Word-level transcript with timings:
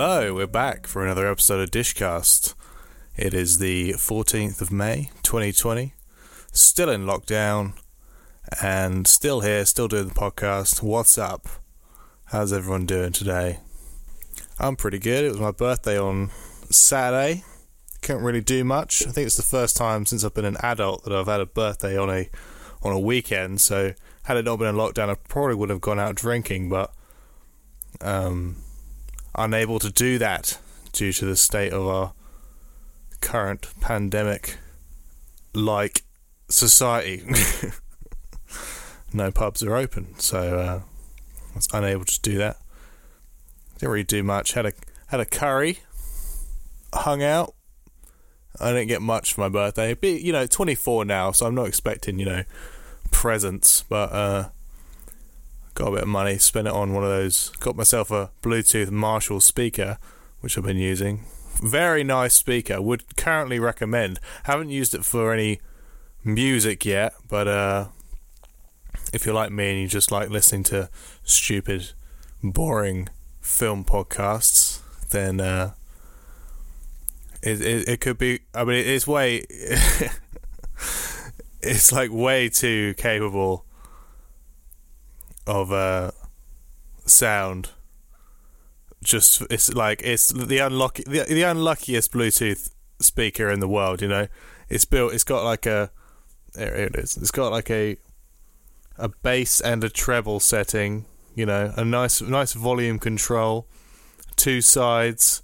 Hello, 0.00 0.32
we're 0.32 0.46
back 0.46 0.86
for 0.86 1.02
another 1.04 1.28
episode 1.28 1.60
of 1.60 1.72
Dishcast. 1.72 2.54
It 3.16 3.34
is 3.34 3.58
the 3.58 3.94
14th 3.94 4.60
of 4.60 4.70
May, 4.70 5.10
2020. 5.24 5.92
Still 6.52 6.88
in 6.88 7.04
lockdown 7.04 7.72
and 8.62 9.08
still 9.08 9.40
here, 9.40 9.64
still 9.64 9.88
doing 9.88 10.06
the 10.06 10.14
podcast. 10.14 10.84
What's 10.84 11.18
up? 11.18 11.48
How's 12.26 12.52
everyone 12.52 12.86
doing 12.86 13.10
today? 13.10 13.58
I'm 14.60 14.76
pretty 14.76 15.00
good. 15.00 15.24
It 15.24 15.30
was 15.30 15.40
my 15.40 15.50
birthday 15.50 15.98
on 15.98 16.30
Saturday. 16.70 17.42
Couldn't 18.00 18.22
really 18.22 18.40
do 18.40 18.62
much. 18.62 19.04
I 19.04 19.10
think 19.10 19.26
it's 19.26 19.36
the 19.36 19.42
first 19.42 19.76
time 19.76 20.06
since 20.06 20.22
I've 20.22 20.32
been 20.32 20.44
an 20.44 20.58
adult 20.62 21.02
that 21.06 21.12
I've 21.12 21.26
had 21.26 21.40
a 21.40 21.46
birthday 21.46 21.98
on 21.98 22.08
a 22.08 22.30
on 22.84 22.92
a 22.92 23.00
weekend. 23.00 23.60
So 23.60 23.94
had 24.22 24.36
it 24.36 24.44
not 24.44 24.60
been 24.60 24.68
in 24.68 24.76
lockdown, 24.76 25.08
I 25.08 25.16
probably 25.16 25.56
would 25.56 25.70
have 25.70 25.80
gone 25.80 25.98
out 25.98 26.14
drinking, 26.14 26.68
but 26.68 26.94
um, 28.00 28.62
unable 29.34 29.78
to 29.78 29.90
do 29.90 30.18
that 30.18 30.58
due 30.92 31.12
to 31.12 31.24
the 31.24 31.36
state 31.36 31.72
of 31.72 31.86
our 31.86 32.12
current 33.20 33.66
pandemic 33.80 34.58
like 35.54 36.02
society. 36.48 37.22
no 39.12 39.30
pubs 39.30 39.62
are 39.62 39.76
open, 39.76 40.18
so 40.18 40.58
uh, 40.58 40.80
I 41.52 41.54
was 41.54 41.68
unable 41.72 42.04
to 42.04 42.20
do 42.20 42.38
that. 42.38 42.56
Didn't 43.74 43.90
really 43.90 44.04
do 44.04 44.22
much. 44.22 44.52
Had 44.52 44.66
a 44.66 44.72
had 45.08 45.20
a 45.20 45.24
curry, 45.24 45.80
hung 46.92 47.22
out. 47.22 47.54
I 48.60 48.72
didn't 48.72 48.88
get 48.88 49.02
much 49.02 49.34
for 49.34 49.42
my 49.42 49.48
birthday. 49.48 49.94
But, 49.94 50.20
you 50.20 50.32
know, 50.32 50.46
24 50.46 51.04
now, 51.04 51.30
so 51.30 51.46
I'm 51.46 51.54
not 51.54 51.68
expecting 51.68 52.18
you 52.18 52.26
know 52.26 52.42
presents, 53.10 53.84
but 53.88 54.12
uh, 54.12 54.48
got 55.78 55.88
a 55.88 55.92
bit 55.92 56.02
of 56.02 56.08
money, 56.08 56.36
spent 56.38 56.66
it 56.66 56.74
on 56.74 56.92
one 56.92 57.04
of 57.04 57.08
those. 57.08 57.50
Got 57.60 57.76
myself 57.76 58.10
a 58.10 58.30
Bluetooth 58.42 58.90
Marshall 58.90 59.40
speaker, 59.40 59.98
which 60.40 60.58
I've 60.58 60.64
been 60.64 60.76
using. 60.76 61.24
Very 61.62 62.02
nice 62.02 62.34
speaker. 62.34 62.82
Would 62.82 63.16
currently 63.16 63.60
recommend. 63.60 64.18
Haven't 64.44 64.70
used 64.70 64.92
it 64.92 65.04
for 65.04 65.32
any 65.32 65.60
music 66.24 66.84
yet, 66.84 67.14
but 67.28 67.46
uh, 67.46 67.86
if 69.12 69.24
you're 69.24 69.36
like 69.36 69.52
me 69.52 69.70
and 69.70 69.80
you 69.80 69.86
just 69.86 70.10
like 70.10 70.30
listening 70.30 70.64
to 70.64 70.90
stupid, 71.22 71.92
boring 72.42 73.08
film 73.40 73.84
podcasts, 73.84 74.80
then 75.10 75.40
uh, 75.40 75.74
it, 77.40 77.60
it 77.60 77.88
it 77.88 78.00
could 78.00 78.18
be. 78.18 78.40
I 78.52 78.64
mean, 78.64 78.84
it's 78.84 79.06
way. 79.06 79.44
it's 81.62 81.92
like 81.92 82.10
way 82.10 82.48
too 82.48 82.94
capable 82.94 83.64
of 85.48 85.72
uh, 85.72 86.12
sound. 87.06 87.70
Just 89.02 89.42
it's 89.50 89.72
like 89.72 90.02
it's 90.04 90.28
the 90.28 90.58
unlucky 90.58 91.04
the, 91.04 91.24
the 91.28 91.42
unluckiest 91.42 92.12
Bluetooth 92.12 92.70
speaker 93.00 93.50
in 93.50 93.60
the 93.60 93.68
world. 93.68 94.02
You 94.02 94.08
know, 94.08 94.28
it's 94.68 94.84
built. 94.84 95.14
It's 95.14 95.24
got 95.24 95.44
like 95.44 95.66
a 95.66 95.90
it 96.54 96.94
is. 96.96 97.16
It's 97.16 97.30
got 97.30 97.52
like 97.52 97.70
a 97.70 97.96
a 98.96 99.08
bass 99.08 99.60
and 99.60 99.82
a 99.82 99.88
treble 99.88 100.40
setting. 100.40 101.06
You 101.34 101.46
know, 101.46 101.72
a 101.76 101.84
nice 101.84 102.20
nice 102.20 102.52
volume 102.52 102.98
control, 102.98 103.66
two 104.36 104.60
sides. 104.60 105.42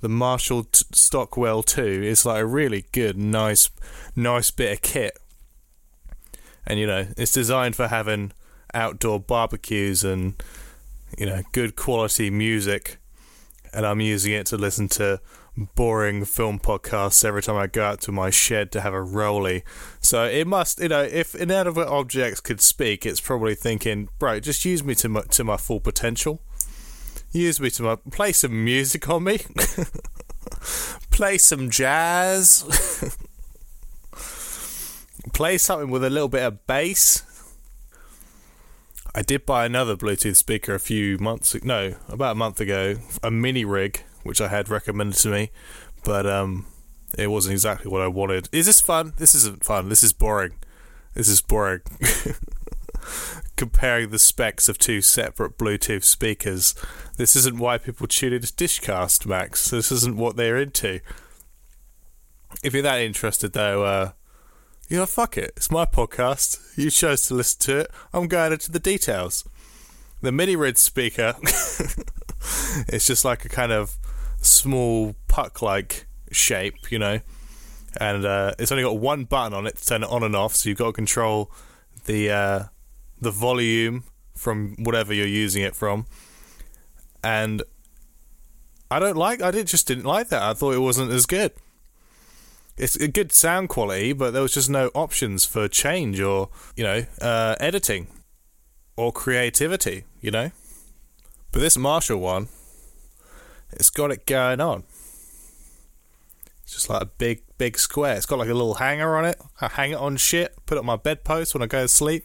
The 0.00 0.08
Marshall 0.08 0.64
t- 0.64 0.84
Stockwell 0.90 1.62
2 1.62 1.80
is 1.80 2.26
like 2.26 2.42
a 2.42 2.46
really 2.46 2.86
good, 2.90 3.16
nice, 3.16 3.70
nice 4.16 4.50
bit 4.50 4.72
of 4.72 4.82
kit. 4.82 5.16
And 6.66 6.80
you 6.80 6.88
know, 6.88 7.06
it's 7.16 7.30
designed 7.30 7.76
for 7.76 7.86
having 7.86 8.32
outdoor 8.74 9.20
barbecues 9.20 10.04
and 10.04 10.34
you 11.18 11.26
know, 11.26 11.42
good 11.52 11.76
quality 11.76 12.30
music. 12.30 12.98
And 13.72 13.86
I'm 13.86 14.00
using 14.00 14.32
it 14.32 14.46
to 14.46 14.56
listen 14.56 14.88
to 14.90 15.20
boring 15.56 16.24
film 16.24 16.58
podcasts 16.58 17.24
every 17.24 17.42
time 17.42 17.56
I 17.56 17.66
go 17.66 17.84
out 17.84 18.00
to 18.02 18.12
my 18.12 18.30
shed 18.30 18.72
to 18.72 18.80
have 18.80 18.94
a 18.94 19.02
rolly. 19.02 19.64
So 20.00 20.24
it 20.24 20.46
must, 20.46 20.80
you 20.80 20.88
know, 20.88 21.02
if 21.02 21.34
inanimate 21.34 21.88
objects 21.88 22.40
could 22.40 22.60
speak, 22.60 23.04
it's 23.06 23.20
probably 23.20 23.54
thinking, 23.54 24.08
bro, 24.18 24.40
just 24.40 24.64
use 24.64 24.82
me 24.82 24.94
to 24.96 25.08
my, 25.08 25.22
to 25.22 25.44
my 25.44 25.56
full 25.56 25.80
potential. 25.80 26.40
Use 27.32 27.60
me 27.60 27.70
to 27.70 27.82
my 27.82 27.96
play 28.10 28.32
some 28.32 28.62
music 28.62 29.08
on 29.08 29.24
me. 29.24 29.40
play 31.10 31.38
some 31.38 31.70
jazz. 31.70 33.16
play 35.32 35.56
something 35.56 35.90
with 35.90 36.04
a 36.04 36.10
little 36.10 36.28
bit 36.28 36.42
of 36.42 36.66
bass. 36.66 37.22
I 39.14 39.22
did 39.22 39.44
buy 39.44 39.66
another 39.66 39.94
Bluetooth 39.94 40.36
speaker 40.36 40.74
a 40.74 40.80
few 40.80 41.18
months 41.18 41.54
no, 41.62 41.96
about 42.08 42.32
a 42.32 42.36
month 42.36 42.60
ago, 42.60 42.96
a 43.22 43.30
mini 43.30 43.64
rig, 43.64 44.02
which 44.22 44.40
I 44.40 44.48
had 44.48 44.70
recommended 44.70 45.18
to 45.18 45.28
me, 45.28 45.50
but 46.02 46.26
um, 46.26 46.66
it 47.18 47.30
wasn't 47.30 47.52
exactly 47.52 47.90
what 47.90 48.00
I 48.00 48.08
wanted. 48.08 48.48
Is 48.52 48.66
this 48.66 48.80
fun? 48.80 49.12
This 49.18 49.34
isn't 49.34 49.64
fun. 49.64 49.90
This 49.90 50.02
is 50.02 50.14
boring. 50.14 50.54
This 51.14 51.28
is 51.28 51.42
boring. 51.42 51.82
Comparing 53.56 54.10
the 54.10 54.18
specs 54.18 54.68
of 54.68 54.78
two 54.78 55.02
separate 55.02 55.58
Bluetooth 55.58 56.04
speakers. 56.04 56.74
This 57.18 57.36
isn't 57.36 57.58
why 57.58 57.76
people 57.76 58.06
tune 58.06 58.32
into 58.32 58.48
Dishcast, 58.48 59.26
Max. 59.26 59.68
This 59.68 59.92
isn't 59.92 60.16
what 60.16 60.36
they're 60.36 60.56
into. 60.56 61.00
If 62.64 62.72
you're 62.72 62.82
that 62.82 63.00
interested, 63.00 63.52
though, 63.52 63.84
uh, 63.84 64.12
you 64.92 64.98
know, 64.98 65.06
fuck 65.06 65.38
it. 65.38 65.54
It's 65.56 65.70
my 65.70 65.86
podcast. 65.86 66.76
You 66.76 66.90
chose 66.90 67.22
to 67.28 67.34
listen 67.34 67.60
to 67.60 67.78
it. 67.78 67.90
I'm 68.12 68.28
going 68.28 68.52
into 68.52 68.70
the 68.70 68.78
details. 68.78 69.42
The 70.20 70.30
mini 70.30 70.54
rig 70.54 70.76
speaker. 70.76 71.34
it's 72.88 73.06
just 73.06 73.24
like 73.24 73.46
a 73.46 73.48
kind 73.48 73.72
of 73.72 73.96
small 74.42 75.14
puck-like 75.28 76.04
shape, 76.30 76.92
you 76.92 76.98
know, 76.98 77.20
and 77.98 78.26
uh, 78.26 78.52
it's 78.58 78.70
only 78.70 78.84
got 78.84 78.98
one 78.98 79.24
button 79.24 79.54
on 79.54 79.66
it 79.66 79.78
to 79.78 79.86
turn 79.86 80.02
it 80.02 80.10
on 80.10 80.22
and 80.22 80.36
off. 80.36 80.56
So 80.56 80.68
you've 80.68 80.76
got 80.76 80.88
to 80.88 80.92
control 80.92 81.50
the 82.04 82.30
uh, 82.30 82.62
the 83.18 83.30
volume 83.30 84.04
from 84.36 84.76
whatever 84.78 85.14
you're 85.14 85.26
using 85.26 85.62
it 85.62 85.74
from, 85.74 86.04
and 87.24 87.62
I 88.90 88.98
don't 88.98 89.16
like. 89.16 89.40
I 89.40 89.52
did 89.52 89.68
just 89.68 89.88
didn't 89.88 90.04
like 90.04 90.28
that. 90.28 90.42
I 90.42 90.52
thought 90.52 90.74
it 90.74 90.80
wasn't 90.80 91.12
as 91.12 91.24
good. 91.24 91.52
It's 92.76 92.96
a 92.96 93.08
good 93.08 93.32
sound 93.32 93.68
quality, 93.68 94.12
but 94.12 94.32
there 94.32 94.42
was 94.42 94.54
just 94.54 94.70
no 94.70 94.90
options 94.94 95.44
for 95.44 95.68
change 95.68 96.20
or 96.20 96.48
you 96.76 96.84
know 96.84 97.04
uh, 97.20 97.56
editing 97.60 98.06
or 98.96 99.12
creativity. 99.12 100.04
You 100.20 100.30
know, 100.30 100.50
but 101.50 101.60
this 101.60 101.76
Marshall 101.76 102.18
one, 102.18 102.48
it's 103.72 103.90
got 103.90 104.10
it 104.10 104.26
going 104.26 104.60
on. 104.60 104.84
It's 106.62 106.74
just 106.74 106.88
like 106.88 107.02
a 107.02 107.06
big, 107.06 107.42
big 107.58 107.78
square. 107.78 108.16
It's 108.16 108.24
got 108.24 108.38
like 108.38 108.48
a 108.48 108.54
little 108.54 108.74
hanger 108.74 109.16
on 109.16 109.26
it. 109.26 109.38
I 109.60 109.68
hang 109.68 109.90
it 109.90 109.98
on 109.98 110.16
shit, 110.16 110.54
put 110.64 110.76
it 110.76 110.80
on 110.80 110.86
my 110.86 110.96
bedpost 110.96 111.54
when 111.54 111.62
I 111.62 111.66
go 111.66 111.82
to 111.82 111.88
sleep. 111.88 112.24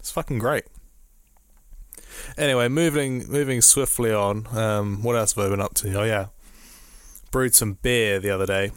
It's 0.00 0.10
fucking 0.10 0.38
great. 0.38 0.64
Anyway, 2.36 2.68
moving 2.68 3.30
moving 3.30 3.60
swiftly 3.60 4.12
on. 4.12 4.46
Um, 4.56 5.02
what 5.02 5.16
else 5.16 5.34
have 5.34 5.44
I 5.44 5.48
been 5.50 5.60
up 5.60 5.74
to? 5.74 5.92
Oh 6.00 6.04
yeah, 6.04 6.26
brewed 7.30 7.54
some 7.54 7.74
beer 7.74 8.18
the 8.18 8.30
other 8.30 8.46
day. 8.46 8.70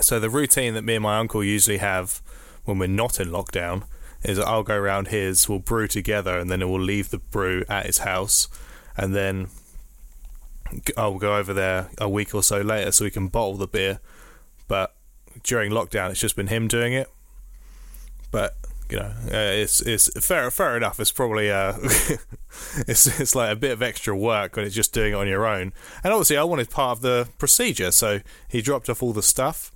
So 0.00 0.20
the 0.20 0.30
routine 0.30 0.74
that 0.74 0.82
me 0.82 0.94
and 0.94 1.02
my 1.02 1.18
uncle 1.18 1.42
usually 1.44 1.78
have 1.78 2.22
when 2.64 2.78
we're 2.78 2.88
not 2.88 3.20
in 3.20 3.28
lockdown 3.28 3.84
is 4.22 4.36
that 4.36 4.46
I'll 4.46 4.62
go 4.62 4.76
around 4.76 5.08
his, 5.08 5.48
we'll 5.48 5.58
brew 5.58 5.88
together, 5.88 6.38
and 6.38 6.50
then 6.50 6.60
we'll 6.70 6.80
leave 6.80 7.10
the 7.10 7.18
brew 7.18 7.64
at 7.68 7.86
his 7.86 7.98
house, 7.98 8.48
and 8.96 9.14
then 9.14 9.48
I'll 10.96 11.18
go 11.18 11.36
over 11.36 11.52
there 11.52 11.90
a 11.98 12.08
week 12.08 12.34
or 12.34 12.42
so 12.42 12.60
later 12.60 12.92
so 12.92 13.04
we 13.04 13.10
can 13.10 13.28
bottle 13.28 13.56
the 13.56 13.66
beer. 13.66 14.00
But 14.68 14.94
during 15.42 15.72
lockdown, 15.72 16.10
it's 16.10 16.20
just 16.20 16.36
been 16.36 16.48
him 16.48 16.68
doing 16.68 16.92
it. 16.92 17.08
But 18.30 18.56
you 18.90 18.98
know, 18.98 19.12
uh, 19.26 19.30
it's 19.32 19.80
it's 19.80 20.08
fair 20.24 20.50
fair 20.50 20.76
enough. 20.76 21.00
It's 21.00 21.12
probably 21.12 21.50
uh, 21.50 21.74
it's 22.86 23.20
it's 23.20 23.34
like 23.34 23.52
a 23.52 23.56
bit 23.56 23.72
of 23.72 23.82
extra 23.82 24.16
work 24.16 24.56
when 24.56 24.64
it's 24.64 24.74
just 24.74 24.92
doing 24.92 25.12
it 25.12 25.16
on 25.16 25.28
your 25.28 25.46
own. 25.46 25.72
And 26.04 26.12
obviously, 26.12 26.36
I 26.36 26.44
wanted 26.44 26.70
part 26.70 26.98
of 26.98 27.02
the 27.02 27.28
procedure, 27.38 27.90
so 27.90 28.20
he 28.48 28.60
dropped 28.60 28.90
off 28.90 29.02
all 29.02 29.12
the 29.12 29.22
stuff, 29.22 29.72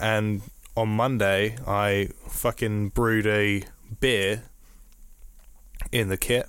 and 0.00 0.42
on 0.76 0.88
Monday 0.88 1.56
I 1.66 2.10
fucking 2.26 2.90
brewed 2.90 3.26
a 3.26 3.64
beer 4.00 4.44
in 5.92 6.08
the 6.08 6.16
kit. 6.16 6.48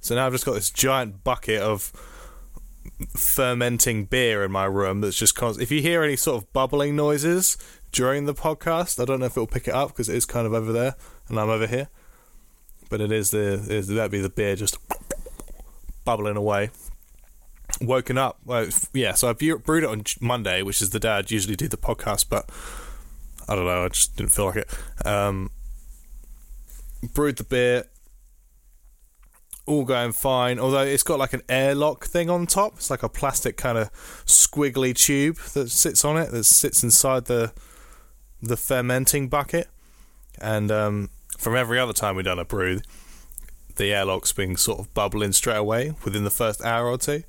So 0.00 0.14
now 0.14 0.26
I've 0.26 0.32
just 0.32 0.44
got 0.44 0.54
this 0.54 0.70
giant 0.70 1.22
bucket 1.22 1.60
of 1.60 1.92
fermenting 3.10 4.04
beer 4.04 4.44
in 4.44 4.50
my 4.50 4.64
room 4.64 5.00
that's 5.00 5.16
just 5.16 5.34
constant. 5.34 5.62
If 5.62 5.70
you 5.70 5.80
hear 5.80 6.02
any 6.02 6.16
sort 6.16 6.42
of 6.42 6.52
bubbling 6.52 6.96
noises 6.96 7.56
during 7.92 8.26
the 8.26 8.34
podcast, 8.34 9.00
I 9.00 9.04
don't 9.04 9.20
know 9.20 9.26
if 9.26 9.32
it'll 9.32 9.46
pick 9.46 9.68
it 9.68 9.74
up 9.74 9.88
because 9.88 10.08
it 10.08 10.16
is 10.16 10.26
kind 10.26 10.46
of 10.46 10.54
over 10.54 10.72
there 10.72 10.96
and 11.28 11.38
I'm 11.38 11.50
over 11.50 11.66
here. 11.66 11.88
But 12.88 13.00
it 13.00 13.12
is 13.12 13.30
the 13.30 13.64
is 13.68 13.88
that'd 13.88 14.10
be 14.10 14.20
the 14.20 14.28
beer 14.28 14.56
just 14.56 14.76
bubbling 16.04 16.36
away. 16.36 16.70
Woken 17.80 18.18
up, 18.18 18.38
well, 18.44 18.68
yeah. 18.92 19.14
So 19.14 19.28
I 19.28 19.32
brewed 19.32 19.82
it 19.82 19.88
on 19.88 20.04
Monday, 20.20 20.62
which 20.62 20.80
is 20.82 20.90
the 20.90 21.00
day 21.00 21.10
I'd 21.10 21.30
usually 21.30 21.56
do 21.56 21.68
the 21.68 21.76
podcast, 21.76 22.26
but 22.28 22.48
I 23.48 23.56
don't 23.56 23.64
know. 23.64 23.84
I 23.84 23.88
just 23.88 24.16
didn't 24.16 24.32
feel 24.32 24.46
like 24.46 24.56
it. 24.56 25.06
Um, 25.06 25.50
brewed 27.14 27.38
the 27.38 27.44
beer, 27.44 27.84
all 29.66 29.84
going 29.84 30.12
fine. 30.12 30.58
Although 30.58 30.82
it's 30.82 31.02
got 31.02 31.18
like 31.18 31.32
an 31.32 31.42
airlock 31.48 32.06
thing 32.06 32.30
on 32.30 32.46
top. 32.46 32.74
It's 32.76 32.90
like 32.90 33.02
a 33.02 33.08
plastic 33.08 33.56
kind 33.56 33.78
of 33.78 33.92
squiggly 34.26 34.94
tube 34.94 35.38
that 35.54 35.70
sits 35.70 36.04
on 36.04 36.16
it 36.16 36.30
that 36.30 36.44
sits 36.44 36.82
inside 36.82 37.26
the 37.26 37.52
the 38.40 38.56
fermenting 38.56 39.28
bucket. 39.28 39.68
And 40.40 40.70
um, 40.70 41.10
from 41.38 41.56
every 41.56 41.78
other 41.78 41.92
time 41.92 42.16
we've 42.16 42.24
done 42.24 42.38
a 42.38 42.44
brew, 42.44 42.80
the 43.76 43.92
airlock's 43.92 44.32
been 44.32 44.56
sort 44.56 44.80
of 44.80 44.92
bubbling 44.94 45.32
straight 45.32 45.56
away 45.56 45.92
within 46.04 46.24
the 46.24 46.30
first 46.30 46.64
hour 46.64 46.88
or 46.88 46.98
two. 46.98 47.22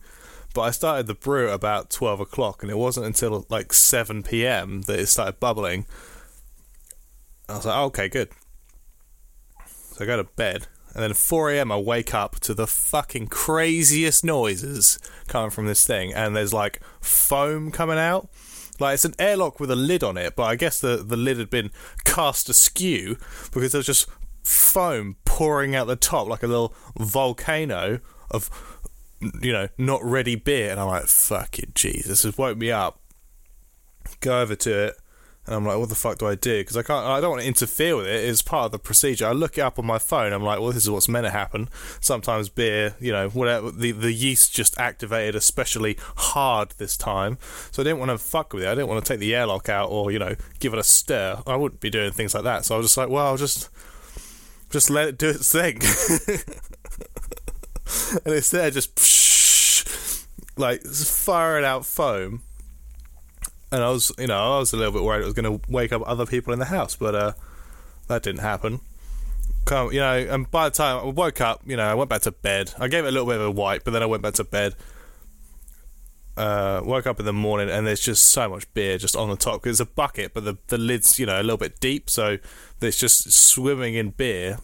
But 0.53 0.61
I 0.61 0.71
started 0.71 1.07
the 1.07 1.15
brew 1.15 1.47
at 1.50 1.53
about 1.53 1.89
twelve 1.89 2.19
o'clock, 2.19 2.61
and 2.61 2.71
it 2.71 2.77
wasn't 2.77 3.07
until 3.07 3.45
like 3.50 3.73
seven 3.73 4.23
p.m. 4.23 4.83
that 4.83 5.00
it 5.00 5.07
started 5.07 5.39
bubbling. 5.39 5.85
I 7.50 7.57
was 7.57 7.65
like, 7.65 7.77
oh, 7.77 7.85
okay, 7.85 8.07
good. 8.07 8.29
So 9.67 10.03
I 10.03 10.07
go 10.07 10.17
to 10.17 10.23
bed, 10.23 10.67
and 10.94 11.03
then 11.03 11.11
at 11.11 11.17
4 11.17 11.51
a.m. 11.51 11.71
I 11.71 11.77
wake 11.77 12.13
up 12.13 12.39
to 12.41 12.53
the 12.53 12.67
fucking 12.67 13.27
craziest 13.27 14.23
noises 14.23 15.00
coming 15.27 15.50
from 15.50 15.65
this 15.65 15.85
thing, 15.85 16.13
and 16.13 16.35
there's 16.35 16.53
like 16.53 16.81
foam 17.01 17.71
coming 17.71 17.97
out. 17.97 18.29
Like 18.79 18.95
it's 18.95 19.05
an 19.05 19.13
airlock 19.19 19.59
with 19.59 19.69
a 19.69 19.75
lid 19.75 20.03
on 20.03 20.17
it, 20.17 20.35
but 20.35 20.44
I 20.44 20.55
guess 20.55 20.79
the 20.79 20.97
the 20.97 21.17
lid 21.17 21.38
had 21.38 21.50
been 21.50 21.71
cast 22.05 22.50
askew 22.50 23.17
because 23.51 23.71
there 23.71 23.79
was 23.79 23.85
just 23.85 24.09
foam 24.44 25.15
pouring 25.25 25.75
out 25.75 25.88
the 25.88 25.95
top 25.95 26.27
like 26.27 26.44
a 26.44 26.47
little 26.47 26.73
volcano 26.97 28.00
of 28.29 28.72
you 29.41 29.51
know 29.51 29.67
not 29.77 30.03
ready 30.03 30.35
beer, 30.35 30.71
and 30.71 30.79
I'm 30.79 30.87
like, 30.87 31.05
fucking 31.05 31.71
Jesus, 31.75 32.23
has 32.23 32.37
woke 32.37 32.57
me 32.57 32.71
up. 32.71 32.99
Go 34.19 34.41
over 34.41 34.55
to 34.55 34.87
it 34.87 34.97
and 35.45 35.55
I'm 35.55 35.65
like, 35.65 35.77
what 35.77 35.89
the 35.89 35.95
fuck 35.95 36.19
do 36.19 36.27
I 36.27 36.35
do? 36.35 36.61
Because 36.61 36.77
I 36.77 36.83
can't, 36.83 37.05
I 37.05 37.19
don't 37.19 37.31
want 37.31 37.41
to 37.41 37.47
interfere 37.47 37.97
with 37.97 38.07
it. 38.07 38.23
It's 38.23 38.41
part 38.41 38.67
of 38.67 38.71
the 38.71 38.79
procedure. 38.79 39.27
I 39.27 39.33
look 39.33 39.57
it 39.57 39.61
up 39.61 39.77
on 39.77 39.85
my 39.85 39.99
phone. 39.99 40.31
I'm 40.31 40.41
like, 40.41 40.59
well, 40.59 40.71
this 40.71 40.83
is 40.83 40.89
what's 40.89 41.09
meant 41.09 41.25
to 41.25 41.31
happen. 41.31 41.67
Sometimes 41.99 42.47
beer, 42.47 42.95
you 42.99 43.11
know, 43.11 43.27
whatever. 43.29 43.69
The 43.69 43.91
the 43.91 44.13
yeast 44.13 44.53
just 44.53 44.79
activated 44.79 45.35
especially 45.35 45.97
hard 46.15 46.71
this 46.77 46.95
time, 46.95 47.37
so 47.71 47.81
I 47.81 47.83
didn't 47.83 47.99
want 47.99 48.11
to 48.11 48.17
fuck 48.17 48.53
with 48.53 48.63
it. 48.63 48.67
I 48.67 48.75
didn't 48.75 48.87
want 48.87 49.03
to 49.03 49.13
take 49.13 49.19
the 49.19 49.35
airlock 49.35 49.67
out 49.67 49.89
or 49.89 50.11
you 50.11 50.19
know 50.19 50.35
give 50.59 50.71
it 50.71 50.79
a 50.79 50.83
stir. 50.83 51.41
I 51.45 51.57
wouldn't 51.57 51.81
be 51.81 51.89
doing 51.89 52.11
things 52.13 52.33
like 52.33 52.43
that. 52.43 52.63
So 52.63 52.75
I 52.75 52.77
was 52.77 52.87
just 52.87 52.97
like, 52.97 53.09
well, 53.09 53.25
I'll 53.25 53.37
just 53.37 53.69
just 54.69 54.89
let 54.89 55.09
it 55.09 55.17
do 55.17 55.29
its 55.29 55.51
thing. 55.51 55.81
and 58.25 58.33
it's 58.33 58.51
there, 58.51 58.71
just 58.71 58.95
psh, 58.95 60.25
like 60.57 60.81
firing 60.83 61.65
out 61.65 61.85
foam 61.85 62.44
and 63.74 63.81
I 63.83 63.89
was, 63.89 64.12
you 64.19 64.27
know, 64.27 64.38
I 64.38 64.59
was 64.59 64.71
a 64.71 64.77
little 64.77 64.94
bit 64.94 65.01
worried 65.01 65.24
it 65.24 65.25
was 65.25 65.33
going 65.33 65.59
to 65.59 65.68
wake 65.68 65.91
up 65.91 66.03
other 66.06 66.27
people 66.27 66.53
in 66.53 66.59
the 66.59 66.65
house, 66.65 66.95
but 66.95 67.15
uh, 67.15 67.33
that 68.07 68.21
didn't 68.21 68.41
happen. 68.41 68.81
Come, 69.65 69.91
You 69.91 70.00
know, 70.00 70.13
and 70.13 70.50
by 70.51 70.69
the 70.69 70.75
time 70.75 71.00
I 71.00 71.06
woke 71.06 71.41
up, 71.41 71.62
you 71.65 71.75
know, 71.75 71.83
I 71.83 71.95
went 71.95 72.07
back 72.07 72.21
to 72.21 72.31
bed. 72.31 72.71
I 72.77 72.88
gave 72.88 73.03
it 73.03 73.07
a 73.07 73.12
little 73.12 73.25
bit 73.25 73.38
of 73.38 73.41
a 73.41 73.51
wipe, 73.51 73.83
but 73.83 73.91
then 73.91 74.03
I 74.03 74.06
went 74.06 74.21
back 74.21 74.36
to 74.36 74.44
bed. 74.44 74.75
Uh, 76.38 76.81
woke 76.83 77.07
up 77.07 77.19
in 77.19 77.25
the 77.25 77.33
morning 77.33 77.69
and 77.69 77.86
there's 77.86 78.00
just 78.00 78.29
so 78.29 78.50
much 78.50 78.71
beer 78.74 78.97
just 78.97 79.15
on 79.15 79.29
the 79.29 79.36
top 79.36 79.68
it's 79.68 79.79
a 79.79 79.86
bucket, 79.86 80.33
but 80.33 80.44
the 80.44 80.57
the 80.65 80.79
lid's 80.79 81.19
you 81.19 81.27
know 81.27 81.39
a 81.39 81.44
little 81.44 81.57
bit 81.57 81.79
deep, 81.79 82.09
so 82.09 82.39
it's 82.81 82.97
just 82.97 83.31
swimming 83.31 83.94
in 83.94 84.09
beer. 84.09 84.57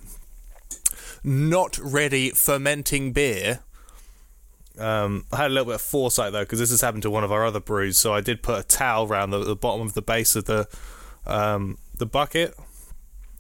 Not 1.24 1.77
ready 1.77 2.31
fermenting 2.31 3.12
beer 3.12 3.60
um, 4.79 5.25
I 5.32 5.38
had 5.38 5.48
a 5.48 5.53
little 5.53 5.65
bit 5.65 5.75
of 5.75 5.82
foresight 5.82 6.32
though 6.32 6.41
because 6.41 6.60
this 6.60 6.72
has 6.72 6.82
happened 6.82 7.03
to 7.03 7.10
one 7.10 7.24
of 7.24 7.32
our 7.32 7.46
other 7.46 7.60
brews. 7.60 7.98
So 7.98 8.13
I 8.13 8.22
did 8.22 8.41
put 8.41 8.60
a 8.60 8.63
towel 8.63 9.08
around 9.08 9.32
the, 9.32 9.39
the 9.39 9.55
bottom 9.55 9.86
of 9.86 9.93
the 9.93 10.01
base 10.01 10.36
of 10.36 10.46
the 10.46 10.67
um, 11.27 11.77
the 11.98 12.05
bucket 12.05 12.55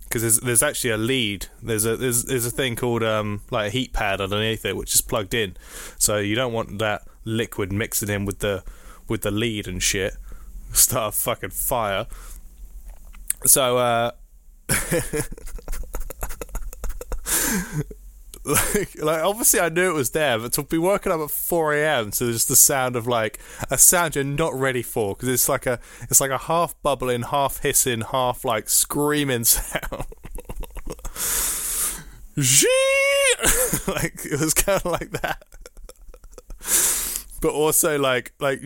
because 0.03 0.21
there's 0.21 0.39
there's 0.41 0.63
actually 0.63 0.91
a 0.91 0.97
lead. 0.97 1.47
There's 1.63 1.85
a 1.85 1.95
there's 1.95 2.25
there's 2.25 2.45
a 2.45 2.51
thing 2.51 2.75
called 2.75 3.03
um, 3.03 3.41
like 3.51 3.67
a 3.67 3.69
heat 3.69 3.93
pad 3.93 4.19
underneath 4.19 4.65
it 4.65 4.75
which 4.75 4.93
is 4.93 5.01
plugged 5.01 5.33
in. 5.33 5.55
So 5.97 6.17
you 6.17 6.35
don't 6.35 6.53
want 6.53 6.79
that 6.79 7.03
liquid 7.23 7.71
mixing 7.71 8.09
in 8.09 8.25
with 8.25 8.39
the 8.39 8.63
with 9.07 9.21
the 9.21 9.31
lead 9.31 9.67
and 9.67 9.81
shit. 9.81 10.15
Start 10.73 11.13
a 11.13 11.17
fucking 11.17 11.51
fire. 11.51 12.07
So 13.45 13.77
uh 13.77 14.11
like, 18.43 19.01
like 19.01 19.23
obviously 19.23 19.59
I 19.59 19.69
knew 19.69 19.89
it 19.89 19.93
was 19.93 20.11
there, 20.11 20.39
but 20.39 20.53
to 20.53 20.63
be 20.63 20.77
working 20.77 21.11
up 21.11 21.19
at 21.19 21.31
four 21.31 21.73
a.m. 21.73 22.11
to 22.11 22.31
just 22.31 22.47
the 22.47 22.55
sound 22.55 22.95
of 22.95 23.07
like 23.07 23.39
a 23.69 23.77
sound 23.77 24.15
you're 24.15 24.23
not 24.23 24.53
ready 24.53 24.81
for 24.81 25.15
because 25.15 25.29
it's 25.29 25.49
like 25.49 25.65
a 25.65 25.79
it's 26.03 26.21
like 26.21 26.31
a 26.31 26.37
half 26.37 26.75
bubbling, 26.81 27.23
half 27.23 27.61
hissing, 27.61 28.01
half 28.01 28.45
like 28.45 28.69
screaming 28.69 29.43
sound. 29.45 30.05
like 33.87 34.25
it 34.25 34.39
was 34.39 34.53
kind 34.53 34.81
of 34.83 34.91
like 34.91 35.11
that, 35.11 35.43
but 37.41 37.51
also 37.51 37.99
like 37.99 38.33
like 38.39 38.61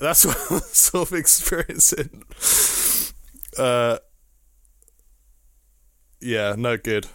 that's 0.00 0.24
what 0.24 0.36
I 0.36 0.54
was 0.54 0.66
sort 0.72 1.12
of 1.12 1.18
experiencing. 1.18 2.24
Uh, 3.58 3.98
yeah, 6.20 6.54
no 6.56 6.76
good. 6.76 7.06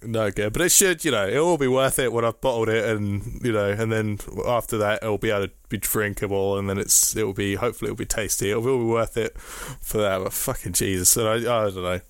No 0.00 0.30
good, 0.30 0.52
but 0.52 0.62
it 0.62 0.70
should, 0.70 1.04
you 1.04 1.10
know, 1.10 1.26
it 1.26 1.40
will 1.40 1.58
be 1.58 1.66
worth 1.66 1.98
it 1.98 2.12
when 2.12 2.24
I've 2.24 2.40
bottled 2.40 2.68
it, 2.68 2.84
and 2.84 3.40
you 3.44 3.50
know, 3.50 3.70
and 3.70 3.90
then 3.90 4.20
after 4.46 4.78
that, 4.78 5.02
it'll 5.02 5.18
be 5.18 5.30
able 5.30 5.48
to 5.48 5.52
be 5.68 5.76
drinkable, 5.78 6.56
and 6.56 6.70
then 6.70 6.78
it's, 6.78 7.16
it 7.16 7.24
will 7.24 7.32
be, 7.32 7.56
hopefully, 7.56 7.88
it'll 7.88 7.96
be 7.96 8.06
tasty. 8.06 8.48
It 8.48 8.62
will 8.62 8.78
be 8.78 8.84
worth 8.84 9.16
it 9.16 9.36
for 9.40 9.98
that. 9.98 10.22
But 10.22 10.32
fucking 10.32 10.74
Jesus, 10.74 11.16
and 11.16 11.26
I, 11.26 11.34
I 11.34 11.70
don't 11.70 11.82
know. 11.82 12.00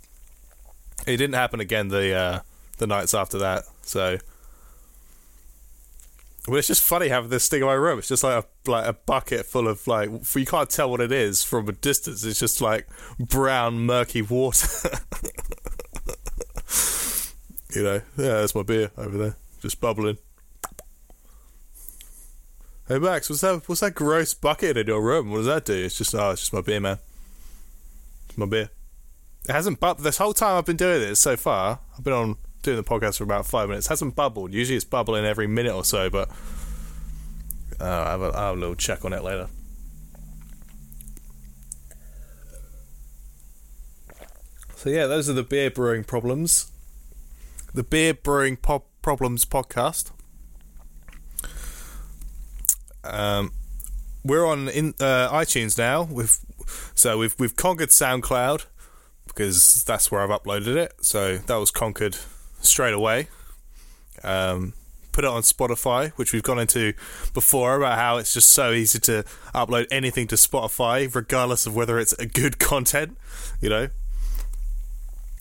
It 1.06 1.16
didn't 1.16 1.32
happen 1.32 1.60
again 1.60 1.88
the 1.88 2.12
uh, 2.12 2.40
the 2.76 2.86
nights 2.86 3.14
after 3.14 3.38
that, 3.38 3.64
so 3.80 4.18
But 6.48 6.56
it's 6.56 6.68
just 6.68 6.82
funny 6.82 7.08
having 7.08 7.28
this 7.28 7.46
thing 7.46 7.60
in 7.60 7.66
my 7.66 7.74
room. 7.74 7.98
It's 7.98 8.08
just 8.08 8.24
like 8.24 8.42
a 8.42 8.70
like 8.70 8.86
a 8.86 8.94
bucket 8.94 9.44
full 9.44 9.68
of 9.68 9.86
like 9.86 10.08
you 10.34 10.46
can't 10.46 10.70
tell 10.70 10.90
what 10.90 11.02
it 11.02 11.12
is 11.12 11.44
from 11.44 11.68
a 11.68 11.72
distance. 11.72 12.24
It's 12.24 12.38
just 12.38 12.62
like 12.62 12.88
brown 13.18 13.80
murky 13.80 14.22
water. 14.22 14.66
you 17.74 17.82
know, 17.82 18.00
yeah, 18.16 18.40
that's 18.40 18.54
my 18.54 18.62
beer 18.62 18.90
over 18.96 19.18
there, 19.18 19.36
just 19.60 19.78
bubbling. 19.78 20.16
Hey 22.88 22.98
Max, 22.98 23.28
what's 23.28 23.42
that? 23.42 23.68
What's 23.68 23.82
that 23.82 23.94
gross 23.94 24.32
bucket 24.32 24.78
in 24.78 24.86
your 24.86 25.02
room? 25.02 25.30
What 25.30 25.38
does 25.38 25.46
that 25.46 25.66
do? 25.66 25.74
It's 25.74 25.98
just 25.98 26.14
oh, 26.14 26.30
it's 26.30 26.40
just 26.40 26.54
my 26.54 26.62
beer, 26.62 26.80
man. 26.80 26.98
It's 28.30 28.38
my 28.38 28.46
beer. 28.46 28.70
It 29.46 29.52
hasn't 29.52 29.80
bubbled 29.80 30.02
this 30.02 30.16
whole 30.16 30.32
time 30.32 30.56
I've 30.56 30.64
been 30.64 30.78
doing 30.78 31.00
this 31.00 31.20
so 31.20 31.36
far. 31.36 31.80
I've 31.96 32.04
been 32.04 32.14
on 32.14 32.36
doing 32.68 32.76
the 32.76 32.84
podcast 32.84 33.16
for 33.16 33.24
about 33.24 33.46
five 33.46 33.68
minutes. 33.68 33.86
Hasn't 33.86 34.14
bubbled. 34.14 34.52
Usually 34.52 34.76
it's 34.76 34.84
bubbling 34.84 35.24
every 35.24 35.46
minute 35.46 35.74
or 35.74 35.84
so, 35.84 36.10
but 36.10 36.28
uh, 37.80 37.84
I'll, 37.84 38.04
have 38.04 38.20
a, 38.20 38.24
I'll 38.24 38.48
have 38.48 38.56
a 38.56 38.60
little 38.60 38.74
check 38.74 39.04
on 39.06 39.14
it 39.14 39.22
later. 39.22 39.48
So 44.76 44.90
yeah, 44.90 45.06
those 45.06 45.30
are 45.30 45.32
the 45.32 45.42
beer 45.42 45.70
brewing 45.70 46.04
problems. 46.04 46.70
The 47.72 47.82
beer 47.82 48.12
brewing 48.12 48.56
pop 48.56 48.86
problems 49.00 49.46
podcast. 49.46 50.10
Um, 53.02 53.52
we're 54.24 54.46
on 54.46 54.68
in 54.68 54.94
uh, 55.00 55.30
iTunes 55.30 55.78
now. 55.78 56.02
We've 56.02 56.36
so 56.94 57.16
we've 57.16 57.34
we've 57.38 57.56
conquered 57.56 57.88
SoundCloud 57.88 58.66
because 59.26 59.84
that's 59.84 60.10
where 60.12 60.20
I've 60.20 60.30
uploaded 60.30 60.76
it. 60.76 60.92
So 61.00 61.38
that 61.38 61.56
was 61.56 61.70
conquered 61.70 62.18
straight 62.60 62.94
away. 62.94 63.28
Um, 64.24 64.72
put 65.12 65.24
it 65.24 65.30
on 65.30 65.42
Spotify, 65.42 66.10
which 66.12 66.32
we've 66.32 66.44
gone 66.44 66.60
into 66.60 66.94
before 67.34 67.76
about 67.76 67.98
how 67.98 68.18
it's 68.18 68.32
just 68.32 68.52
so 68.52 68.72
easy 68.72 69.00
to 69.00 69.24
upload 69.54 69.86
anything 69.90 70.28
to 70.28 70.36
Spotify, 70.36 71.12
regardless 71.12 71.66
of 71.66 71.74
whether 71.74 71.98
it's 71.98 72.12
a 72.14 72.26
good 72.26 72.58
content. 72.60 73.18
You 73.60 73.68
know, 73.68 73.88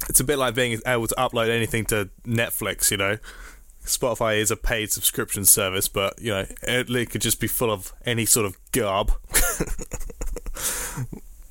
it's 0.10 0.20
a 0.20 0.24
bit 0.24 0.40
like 0.40 0.56
being 0.56 0.80
able 0.86 1.08
to 1.08 1.16
upload 1.16 1.50
anything 1.50 1.86
to 1.86 2.10
Netflix. 2.26 2.90
You 2.90 2.98
know, 2.98 3.18
Spotify 3.84 4.40
is 4.40 4.52
a 4.52 4.58
paid 4.58 4.92
subscription 4.92 5.46
service, 5.46 5.88
but 5.88 6.20
you 6.20 6.32
know 6.32 6.46
it, 6.64 6.90
it 6.90 7.10
could 7.10 7.22
just 7.22 7.40
be 7.40 7.48
full 7.48 7.72
of 7.72 7.94
any 8.06 8.26
sort 8.26 8.46
of 8.46 8.58
garb, 8.72 9.10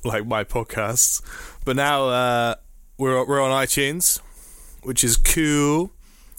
like 0.03 0.25
my 0.25 0.43
podcasts. 0.43 1.21
But 1.65 1.75
now 1.75 2.07
uh, 2.07 2.55
we're 2.97 3.25
we're 3.25 3.41
on 3.41 3.51
iTunes, 3.51 4.21
which 4.87 5.03
is 5.03 5.17
cool. 5.17 5.91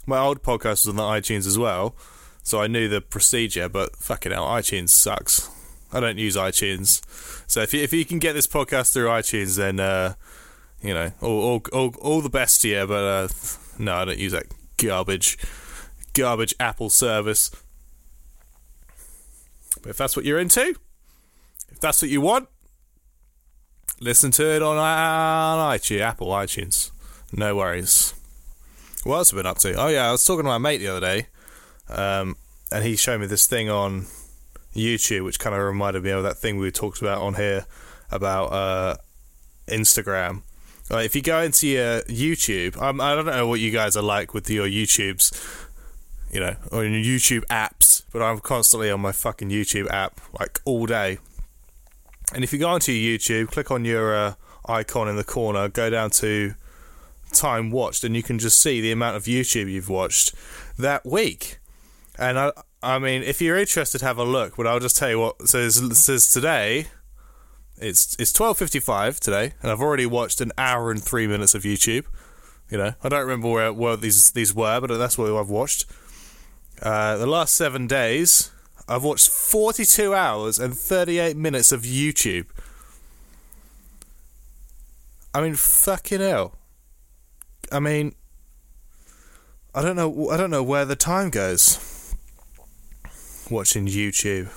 My 0.07 0.19
old 0.19 0.43
podcast 0.43 0.87
was 0.87 0.88
on 0.88 0.97
the 0.97 1.02
iTunes 1.02 1.47
as 1.47 1.59
well, 1.59 1.95
so 2.43 2.62
I 2.62 2.67
knew 2.67 2.88
the 2.88 3.02
procedure. 3.02 3.69
But 3.69 3.95
fucking 3.97 4.33
hell, 4.33 4.47
iTunes 4.47 4.88
sucks. 4.88 5.50
I 5.93 6.00
don't 6.00 6.17
use 6.17 6.35
iTunes, 6.35 7.02
so 7.47 7.61
if 7.61 7.75
you, 7.75 7.83
if 7.83 7.93
you 7.93 8.07
can 8.07 8.19
get 8.19 8.33
this 8.33 8.47
podcast 8.47 8.95
through 8.95 9.09
iTunes, 9.09 9.59
then 9.59 9.78
uh, 9.78 10.14
you 10.83 10.95
know 10.95 11.12
all, 11.21 11.40
all 11.43 11.62
all 11.75 11.95
all 12.00 12.21
the 12.23 12.31
best 12.31 12.64
you. 12.64 12.87
But 12.87 13.05
uh, 13.05 13.28
no, 13.78 13.97
I 13.97 14.05
don't 14.07 14.19
use 14.19 14.33
that 14.33 14.47
garbage 14.78 15.37
garbage 16.14 16.55
Apple 16.59 16.88
service. 16.88 17.50
But 19.83 19.90
if 19.90 19.99
that's 19.99 20.17
what 20.17 20.25
you're 20.25 20.38
into, 20.38 20.75
if 21.69 21.81
that's 21.81 22.00
what 22.00 22.11
you 22.11 22.23
want, 22.23 22.49
listen 24.00 24.31
to 24.33 24.55
it 24.57 24.62
on, 24.62 24.78
on 24.78 25.76
iTunes, 25.76 26.00
Apple 26.00 26.28
iTunes. 26.28 26.90
No 27.31 27.55
worries. 27.55 28.14
What 29.08 29.16
else 29.16 29.30
have 29.30 29.38
I 29.38 29.40
been 29.40 29.46
up 29.46 29.56
to? 29.60 29.72
Oh 29.72 29.88
yeah, 29.88 30.06
I 30.06 30.12
was 30.12 30.22
talking 30.22 30.44
to 30.44 30.50
my 30.50 30.58
mate 30.58 30.78
the 30.78 30.88
other 30.88 31.00
day, 31.00 31.28
um, 31.88 32.36
and 32.70 32.84
he 32.84 32.94
showed 32.94 33.22
me 33.22 33.26
this 33.26 33.46
thing 33.46 33.70
on 33.70 34.04
YouTube, 34.76 35.24
which 35.24 35.38
kind 35.38 35.56
of 35.56 35.62
reminded 35.62 36.04
me 36.04 36.10
of 36.10 36.24
that 36.24 36.36
thing 36.36 36.58
we 36.58 36.70
talked 36.70 37.00
about 37.00 37.22
on 37.22 37.32
here 37.32 37.64
about 38.10 38.52
uh, 38.52 38.96
Instagram. 39.66 40.42
Uh, 40.90 40.98
if 40.98 41.16
you 41.16 41.22
go 41.22 41.40
into 41.40 41.68
your 41.68 42.02
YouTube, 42.02 42.76
um, 42.82 43.00
I 43.00 43.14
don't 43.14 43.24
know 43.24 43.46
what 43.46 43.60
you 43.60 43.70
guys 43.70 43.96
are 43.96 44.02
like 44.02 44.34
with 44.34 44.50
your 44.50 44.66
YouTubes, 44.66 45.68
you 46.30 46.40
know, 46.40 46.56
or 46.70 46.84
your 46.84 47.00
YouTube 47.00 47.46
apps, 47.46 48.02
but 48.12 48.20
I'm 48.20 48.40
constantly 48.40 48.90
on 48.90 49.00
my 49.00 49.12
fucking 49.12 49.48
YouTube 49.48 49.88
app 49.90 50.20
like 50.38 50.60
all 50.66 50.84
day. 50.84 51.16
And 52.34 52.44
if 52.44 52.52
you 52.52 52.58
go 52.58 52.68
onto 52.68 52.92
your 52.92 53.18
YouTube, 53.18 53.52
click 53.52 53.70
on 53.70 53.86
your 53.86 54.14
uh, 54.14 54.34
icon 54.66 55.08
in 55.08 55.16
the 55.16 55.24
corner, 55.24 55.70
go 55.70 55.88
down 55.88 56.10
to 56.10 56.52
time 57.32 57.70
watched, 57.70 58.04
and 58.04 58.14
you 58.16 58.23
can 58.23 58.38
just 58.38 58.61
see 58.61 58.80
the 58.80 58.92
amount 58.92 59.16
of 59.16 59.25
YouTube 59.25 59.70
you've 59.70 59.88
watched 59.88 60.35
that 60.78 61.04
week. 61.06 61.58
And 62.18 62.38
I, 62.38 62.52
I 62.82 62.99
mean, 62.99 63.23
if 63.23 63.40
you're 63.40 63.56
interested, 63.56 64.00
have 64.00 64.18
a 64.18 64.25
look. 64.25 64.56
But 64.56 64.66
I'll 64.66 64.80
just 64.80 64.97
tell 64.97 65.11
you 65.11 65.20
what 65.20 65.49
says 65.49 65.80
says 65.99 66.30
today. 66.30 66.88
It's 67.76 68.16
it's 68.18 68.32
twelve 68.32 68.58
fifty 68.58 68.80
five 68.80 69.20
today, 69.20 69.54
and 69.62 69.70
I've 69.70 69.80
already 69.80 70.06
watched 70.06 70.40
an 70.40 70.52
hour 70.58 70.90
and 70.90 71.02
three 71.02 71.26
minutes 71.26 71.54
of 71.54 71.62
YouTube. 71.62 72.04
You 72.70 72.78
know, 72.78 72.92
I 73.02 73.08
don't 73.08 73.20
remember 73.20 73.49
where, 73.49 73.73
where 73.73 73.97
these 73.97 74.32
these 74.32 74.54
were, 74.54 74.80
but 74.80 74.97
that's 74.99 75.16
what 75.16 75.30
I've 75.30 75.49
watched. 75.49 75.87
Uh, 76.82 77.16
the 77.16 77.26
last 77.26 77.54
seven 77.54 77.87
days, 77.87 78.50
I've 78.88 79.04
watched 79.04 79.28
42 79.28 80.14
hours 80.14 80.58
and 80.58 80.76
38 80.76 81.37
minutes 81.37 81.73
of 81.73 81.82
YouTube. 81.82 82.47
I 85.35 85.40
mean, 85.40 85.54
fucking 85.54 86.20
hell. 86.20 86.56
I 87.72 87.80
mean, 87.80 88.14
I 89.75 89.82
don't 89.82 89.96
know. 89.96 90.30
I 90.30 90.37
don't 90.37 90.50
know 90.50 90.62
where 90.62 90.84
the 90.84 90.96
time 90.96 91.30
goes. 91.30 92.14
Watching 93.50 93.87
YouTube. 93.87 94.48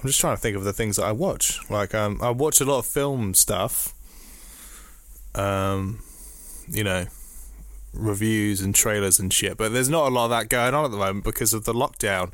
I'm 0.00 0.06
just 0.06 0.20
trying 0.20 0.36
to 0.36 0.40
think 0.40 0.56
of 0.56 0.64
the 0.64 0.72
things 0.72 0.96
that 0.96 1.04
I 1.04 1.12
watch. 1.12 1.58
Like, 1.70 1.94
um, 1.94 2.20
I 2.22 2.30
watch 2.30 2.60
a 2.60 2.64
lot 2.64 2.78
of 2.78 2.86
film 2.86 3.34
stuff. 3.34 3.94
Um, 5.34 6.02
you 6.68 6.84
know, 6.84 7.06
reviews 7.92 8.60
and 8.60 8.74
trailers 8.74 9.18
and 9.18 9.32
shit. 9.32 9.56
But 9.56 9.72
there's 9.72 9.88
not 9.88 10.08
a 10.08 10.14
lot 10.14 10.24
of 10.24 10.30
that 10.30 10.48
going 10.48 10.74
on 10.74 10.84
at 10.84 10.90
the 10.90 10.96
moment 10.96 11.24
because 11.24 11.54
of 11.54 11.64
the 11.64 11.72
lockdown. 11.72 12.32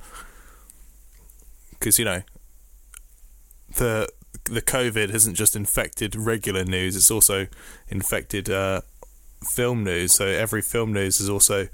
Because 1.71 1.99
you 1.99 2.05
know, 2.05 2.23
the 3.77 4.09
the 4.45 4.63
COVID 4.63 5.11
hasn't 5.11 5.37
just 5.37 5.57
infected 5.57 6.17
regular 6.17 6.65
news; 6.65 6.97
it's 6.97 7.11
also 7.11 7.47
infected 7.89 8.51
uh, 8.51 8.83
film 9.43 9.85
news. 9.85 10.13
So 10.13 10.27
every 10.27 10.63
film 10.63 10.93
news 10.93 11.21
is 11.21 11.29
also 11.29 11.69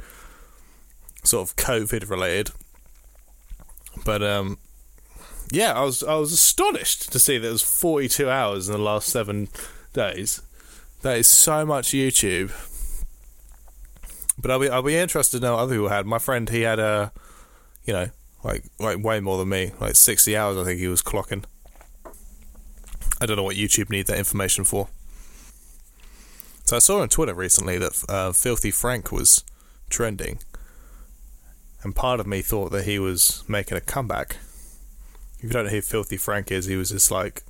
sort 1.25 1.49
of 1.49 1.57
COVID 1.57 2.09
related. 2.09 2.51
But 4.05 4.23
um, 4.23 4.59
yeah, 5.51 5.73
I 5.73 5.83
was 5.83 6.03
I 6.03 6.15
was 6.15 6.33
astonished 6.33 7.13
to 7.13 7.19
see 7.19 7.39
that 7.39 7.49
it 7.49 7.53
was 7.53 7.63
42 7.63 8.29
hours 8.29 8.69
in 8.69 8.73
the 8.73 8.83
last 8.83 9.09
seven 9.09 9.49
days. 9.93 10.43
That 11.03 11.19
is 11.19 11.29
so 11.29 11.65
much 11.65 11.89
YouTube. 11.89 12.53
But 14.41 14.51
I'll 14.51 14.61
be 14.61 14.69
I'll 14.69 14.83
be 14.83 14.97
interested 14.97 15.39
to 15.39 15.43
know 15.43 15.55
what 15.55 15.63
other 15.63 15.75
people 15.75 15.89
had. 15.89 16.07
My 16.07 16.19
friend 16.19 16.49
he 16.49 16.63
had 16.63 16.79
a, 16.79 17.13
you 17.85 17.93
know, 17.93 18.09
like 18.45 18.65
like 18.79 19.03
way 19.03 19.21
more 19.21 19.39
than 19.39 19.49
me, 19.49 19.73
like 19.81 19.97
60 19.97 20.37
hours 20.37 20.57
I 20.57 20.65
think 20.65 20.81
he 20.81 20.89
was 20.89 21.03
clocking. 21.03 21.45
I 23.21 23.27
don't 23.27 23.37
know 23.37 23.43
what 23.43 23.57
YouTube 23.57 23.91
need 23.91 24.07
that 24.07 24.19
information 24.19 24.65
for. 24.65 24.89
So 26.69 26.77
I 26.77 26.81
saw 26.81 27.01
on 27.01 27.09
Twitter 27.09 27.33
recently 27.33 27.79
that 27.79 28.05
uh, 28.11 28.33
Filthy 28.33 28.71
Frank 28.71 29.11
was 29.11 29.43
trending, 29.89 30.41
and 31.83 31.97
part 31.97 32.21
of 32.21 32.27
me 32.27 32.43
thought 32.43 32.73
that 32.73 32.85
he 32.85 32.99
was 32.99 33.43
making 33.49 33.79
a 33.79 33.81
comeback. 33.81 34.37
If 35.39 35.45
you 35.45 35.49
don't 35.49 35.65
know 35.65 35.71
who 35.71 35.81
Filthy 35.81 36.19
Frank 36.19 36.53
is, 36.53 36.67
he 36.67 36.77
was 36.77 36.91
this 36.91 37.11
like 37.11 37.43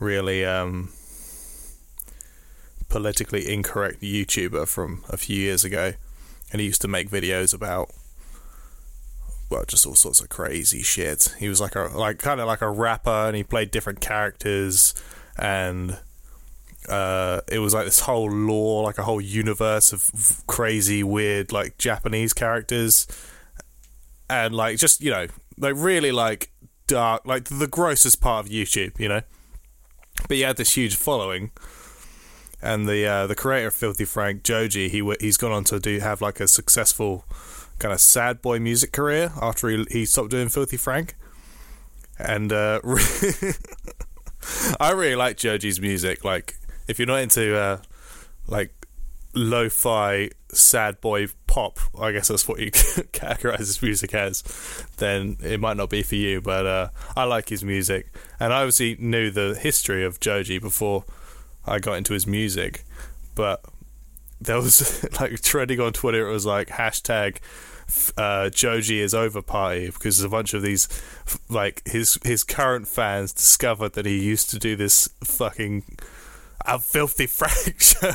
really 0.00 0.44
um, 0.44 0.90
politically 2.88 3.48
incorrect 3.48 4.00
YouTuber 4.00 4.66
from 4.66 5.04
a 5.08 5.16
few 5.16 5.36
years 5.36 5.62
ago, 5.62 5.92
and 6.50 6.60
he 6.60 6.66
used 6.66 6.82
to 6.82 6.88
make 6.88 7.08
videos 7.08 7.54
about 7.54 7.92
well, 9.48 9.64
just 9.64 9.86
all 9.86 9.94
sorts 9.94 10.20
of 10.20 10.28
crazy 10.28 10.82
shit. 10.82 11.36
He 11.38 11.48
was 11.48 11.60
like 11.60 11.76
a 11.76 11.82
like 11.94 12.18
kind 12.18 12.40
of 12.40 12.48
like 12.48 12.62
a 12.62 12.68
rapper, 12.68 13.28
and 13.28 13.36
he 13.36 13.44
played 13.44 13.70
different 13.70 14.00
characters, 14.00 14.92
and 15.38 15.98
uh, 16.90 17.40
it 17.50 17.60
was 17.60 17.72
like 17.72 17.84
this 17.84 18.00
whole 18.00 18.30
lore, 18.30 18.82
like 18.82 18.98
a 18.98 19.02
whole 19.02 19.20
universe 19.20 19.92
of 19.92 20.42
crazy, 20.46 21.02
weird, 21.02 21.52
like 21.52 21.78
Japanese 21.78 22.32
characters, 22.32 23.06
and 24.28 24.54
like 24.54 24.78
just 24.78 25.00
you 25.00 25.10
know, 25.10 25.26
like 25.58 25.74
really 25.76 26.12
like 26.12 26.50
dark, 26.86 27.24
like 27.24 27.44
the 27.44 27.66
grossest 27.66 28.20
part 28.20 28.46
of 28.46 28.52
YouTube, 28.52 28.98
you 28.98 29.08
know. 29.08 29.22
But 30.28 30.36
he 30.36 30.42
had 30.42 30.56
this 30.56 30.76
huge 30.76 30.96
following, 30.96 31.52
and 32.60 32.88
the 32.88 33.06
uh, 33.06 33.26
the 33.26 33.36
creator 33.36 33.68
of 33.68 33.74
Filthy 33.74 34.04
Frank, 34.04 34.42
Joji, 34.42 34.88
he 34.88 35.14
he's 35.20 35.36
gone 35.36 35.52
on 35.52 35.64
to 35.64 35.78
do 35.78 36.00
have 36.00 36.20
like 36.20 36.40
a 36.40 36.48
successful 36.48 37.24
kind 37.78 37.94
of 37.94 38.00
sad 38.00 38.42
boy 38.42 38.58
music 38.58 38.92
career 38.92 39.32
after 39.40 39.68
he 39.68 39.86
he 39.90 40.04
stopped 40.04 40.30
doing 40.30 40.48
Filthy 40.48 40.76
Frank, 40.76 41.14
and 42.18 42.52
uh, 42.52 42.80
I 44.80 44.90
really 44.92 45.16
like 45.16 45.36
Joji's 45.36 45.80
music. 45.80 46.24
Like, 46.24 46.56
if 46.90 46.98
you're 46.98 47.06
not 47.06 47.20
into 47.20 47.56
uh, 47.56 47.78
like 48.46 48.74
lo-fi 49.32 50.30
sad 50.52 51.00
boy 51.00 51.28
pop, 51.46 51.78
I 51.98 52.10
guess 52.10 52.28
that's 52.28 52.48
what 52.48 52.58
you 52.58 52.70
categorize 52.72 53.58
his 53.58 53.80
music 53.80 54.12
as, 54.12 54.42
then 54.96 55.36
it 55.40 55.60
might 55.60 55.76
not 55.76 55.88
be 55.88 56.02
for 56.02 56.16
you. 56.16 56.40
But 56.40 56.66
uh, 56.66 56.88
I 57.16 57.24
like 57.24 57.48
his 57.48 57.64
music, 57.64 58.12
and 58.40 58.52
I 58.52 58.58
obviously 58.58 58.96
knew 58.98 59.30
the 59.30 59.54
history 59.60 60.04
of 60.04 60.18
Joji 60.18 60.58
before 60.58 61.04
I 61.64 61.78
got 61.78 61.94
into 61.94 62.12
his 62.12 62.26
music. 62.26 62.84
But 63.36 63.64
there 64.40 64.56
was 64.56 65.06
like 65.20 65.40
trending 65.42 65.80
on 65.80 65.92
Twitter. 65.92 66.28
It 66.28 66.32
was 66.32 66.44
like 66.44 66.68
hashtag 66.68 67.38
uh, 68.16 68.50
Joji 68.50 69.00
is 69.00 69.14
over 69.14 69.42
party 69.42 69.86
because 69.86 70.20
a 70.22 70.28
bunch 70.28 70.54
of 70.54 70.62
these 70.62 70.88
like 71.48 71.82
his 71.86 72.18
his 72.24 72.44
current 72.44 72.88
fans 72.88 73.32
discovered 73.32 73.92
that 73.94 74.06
he 74.06 74.20
used 74.20 74.50
to 74.50 74.58
do 74.58 74.76
this 74.76 75.08
fucking 75.24 75.84
a 76.66 76.78
filthy 76.78 77.26
Frank 77.28 77.80
show. 77.80 78.12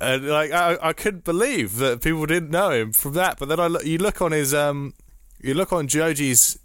and 0.00 0.28
like 0.28 0.52
I, 0.52 0.78
I 0.80 0.92
couldn't 0.92 1.24
believe 1.24 1.76
that 1.76 2.02
people 2.02 2.26
didn't 2.26 2.50
know 2.50 2.70
him 2.70 2.92
from 2.92 3.14
that. 3.14 3.38
But 3.38 3.48
then 3.48 3.60
I 3.60 3.68
you 3.82 3.98
look 3.98 4.20
on 4.20 4.32
his 4.32 4.54
um, 4.54 4.94
you 5.40 5.54
look 5.54 5.72
on 5.72 5.88
Joji's 5.88 6.58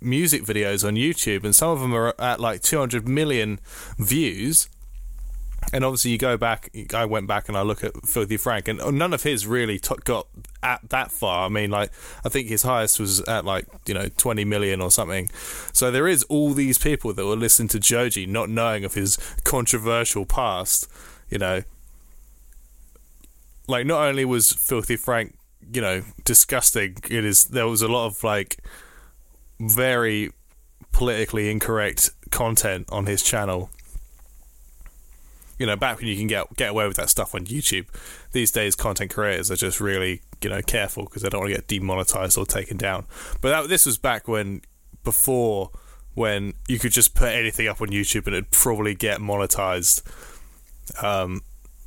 music 0.00 0.42
videos 0.44 0.86
on 0.86 0.94
YouTube, 0.94 1.44
and 1.44 1.54
some 1.54 1.70
of 1.70 1.80
them 1.80 1.94
are 1.94 2.14
at 2.20 2.40
like 2.40 2.62
200 2.62 3.08
million 3.08 3.60
views. 3.98 4.68
And 5.72 5.84
obviously, 5.84 6.10
you 6.10 6.18
go 6.18 6.36
back. 6.36 6.70
I 6.92 7.06
went 7.06 7.26
back 7.26 7.48
and 7.48 7.56
I 7.56 7.62
look 7.62 7.82
at 7.82 8.06
Filthy 8.06 8.36
Frank, 8.36 8.68
and 8.68 8.78
none 8.98 9.14
of 9.14 9.22
his 9.22 9.46
really 9.46 9.78
t- 9.78 9.94
got 10.04 10.28
at 10.62 10.80
that 10.90 11.10
far. 11.10 11.46
I 11.46 11.48
mean, 11.48 11.70
like 11.70 11.90
I 12.24 12.28
think 12.28 12.48
his 12.48 12.62
highest 12.62 13.00
was 13.00 13.20
at 13.22 13.44
like 13.44 13.66
you 13.86 13.94
know 13.94 14.08
20 14.16 14.44
million 14.44 14.80
or 14.82 14.90
something. 14.90 15.30
So 15.72 15.90
there 15.90 16.06
is 16.06 16.24
all 16.24 16.52
these 16.52 16.76
people 16.78 17.12
that 17.14 17.24
will 17.24 17.36
listen 17.36 17.68
to 17.68 17.80
Joji, 17.80 18.26
not 18.26 18.50
knowing 18.50 18.84
of 18.84 18.94
his 18.94 19.18
controversial 19.44 20.26
past. 20.26 20.88
You 21.30 21.38
know, 21.38 21.62
like 23.66 23.86
not 23.86 24.06
only 24.06 24.24
was 24.24 24.52
Filthy 24.52 24.96
Frank, 24.96 25.36
you 25.72 25.80
know, 25.80 26.02
disgusting. 26.24 26.96
It 27.10 27.24
is 27.24 27.44
there 27.44 27.66
was 27.66 27.82
a 27.82 27.88
lot 27.88 28.06
of 28.06 28.22
like 28.22 28.58
very 29.58 30.30
politically 30.92 31.50
incorrect 31.50 32.10
content 32.30 32.88
on 32.90 33.06
his 33.06 33.22
channel. 33.22 33.70
You 35.62 35.66
know, 35.66 35.76
back 35.76 35.98
when 35.98 36.08
you 36.08 36.16
can 36.16 36.26
get 36.26 36.56
get 36.56 36.70
away 36.70 36.88
with 36.88 36.96
that 36.96 37.08
stuff 37.08 37.36
on 37.36 37.44
YouTube, 37.44 37.86
these 38.32 38.50
days 38.50 38.74
content 38.74 39.12
creators 39.12 39.48
are 39.48 39.56
just 39.56 39.80
really 39.80 40.22
you 40.42 40.50
know 40.50 40.60
careful 40.60 41.04
because 41.04 41.22
they 41.22 41.28
don't 41.28 41.42
want 41.42 41.50
to 41.50 41.54
get 41.54 41.68
demonetized 41.68 42.36
or 42.36 42.44
taken 42.44 42.76
down. 42.76 43.06
But 43.40 43.50
that, 43.50 43.68
this 43.68 43.86
was 43.86 43.96
back 43.96 44.26
when 44.26 44.62
before 45.04 45.70
when 46.14 46.54
you 46.66 46.80
could 46.80 46.90
just 46.90 47.14
put 47.14 47.32
anything 47.32 47.68
up 47.68 47.80
on 47.80 47.88
YouTube 47.88 48.26
and 48.26 48.34
it'd 48.34 48.50
probably 48.50 48.96
get 48.96 49.20
monetized. 49.20 50.02
Um, 51.00 51.42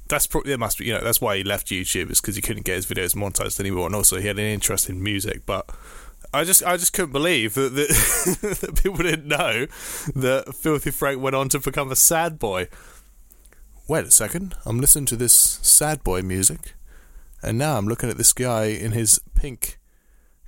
that's 0.07 0.25
probably 0.25 0.53
it 0.53 0.57
must 0.57 0.77
be 0.77 0.85
you 0.85 0.93
know 0.93 1.03
that's 1.03 1.19
why 1.19 1.35
he 1.35 1.43
left 1.43 1.67
YouTube 1.67 2.09
is 2.11 2.21
because 2.21 2.37
he 2.37 2.41
couldn't 2.41 2.63
get 2.63 2.75
his 2.75 2.85
videos 2.85 3.13
monetized 3.13 3.59
anymore, 3.59 3.87
and 3.87 3.95
also 3.95 4.21
he 4.21 4.27
had 4.27 4.39
an 4.39 4.45
interest 4.45 4.89
in 4.89 5.03
music. 5.03 5.45
But 5.45 5.69
I 6.33 6.43
just 6.43 6.63
I 6.63 6.77
just 6.77 6.93
couldn't 6.93 7.11
believe 7.11 7.55
that 7.55 7.75
that, 7.75 8.57
that 8.61 8.81
people 8.81 8.99
didn't 8.99 9.27
know 9.27 9.67
that 10.15 10.55
Filthy 10.55 10.91
Frank 10.91 11.21
went 11.21 11.35
on 11.35 11.49
to 11.49 11.59
become 11.59 11.91
a 11.91 11.95
sad 11.95 12.39
boy. 12.39 12.67
Wait 13.87 14.05
a 14.05 14.09
second, 14.09 14.55
I'm 14.65 14.79
listening 14.79 15.05
to 15.07 15.15
this 15.15 15.33
sad 15.33 16.03
boy 16.03 16.23
music, 16.23 16.73
and 17.43 17.55
now 17.55 17.77
I'm 17.77 17.87
looking 17.87 18.09
at 18.09 18.17
this 18.17 18.33
guy 18.33 18.65
in 18.65 18.93
his 18.93 19.19
pink 19.35 19.77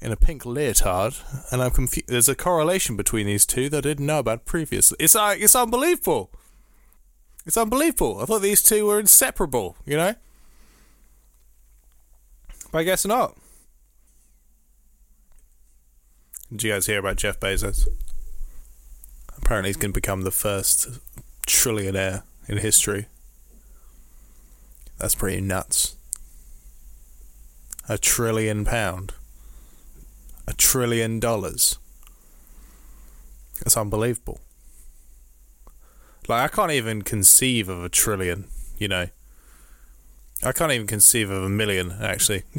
in 0.01 0.11
a 0.11 0.15
pink 0.15 0.43
leotard, 0.43 1.17
and 1.51 1.61
I'm 1.61 1.69
confused. 1.69 2.07
There's 2.07 2.29
a 2.29 2.35
correlation 2.35 2.95
between 2.95 3.27
these 3.27 3.45
two 3.45 3.69
that 3.69 3.77
I 3.77 3.89
didn't 3.89 4.07
know 4.07 4.19
about 4.19 4.45
previously. 4.45 4.97
It's 4.99 5.13
like 5.13 5.39
it's 5.39 5.55
unbelievable. 5.55 6.31
It's 7.45 7.57
unbelievable. 7.57 8.19
I 8.21 8.25
thought 8.25 8.41
these 8.41 8.63
two 8.63 8.87
were 8.87 8.99
inseparable, 8.99 9.75
you 9.85 9.97
know? 9.97 10.15
But 12.71 12.79
I 12.79 12.83
guess 12.83 13.05
not. 13.05 13.37
Did 16.49 16.63
you 16.63 16.71
guys 16.73 16.87
hear 16.87 16.99
about 16.99 17.17
Jeff 17.17 17.39
Bezos? 17.39 17.87
Apparently, 19.37 19.69
he's 19.69 19.77
going 19.77 19.91
to 19.91 19.97
become 19.97 20.23
the 20.23 20.31
first 20.31 20.99
trillionaire 21.45 22.23
in 22.47 22.57
history. 22.57 23.07
That's 24.97 25.15
pretty 25.15 25.41
nuts. 25.41 25.95
A 27.89 27.97
trillion 27.97 28.65
pound. 28.65 29.13
A 30.47 30.53
trillion 30.53 31.19
dollars. 31.19 31.77
That's 33.59 33.77
unbelievable. 33.77 34.39
Like 36.27 36.51
I 36.51 36.53
can't 36.53 36.71
even 36.71 37.01
conceive 37.03 37.69
of 37.69 37.83
a 37.83 37.89
trillion, 37.89 38.45
you 38.77 38.87
know. 38.87 39.07
I 40.43 40.51
can't 40.51 40.71
even 40.71 40.87
conceive 40.87 41.29
of 41.29 41.43
a 41.43 41.49
million 41.49 41.95
actually. 42.01 42.43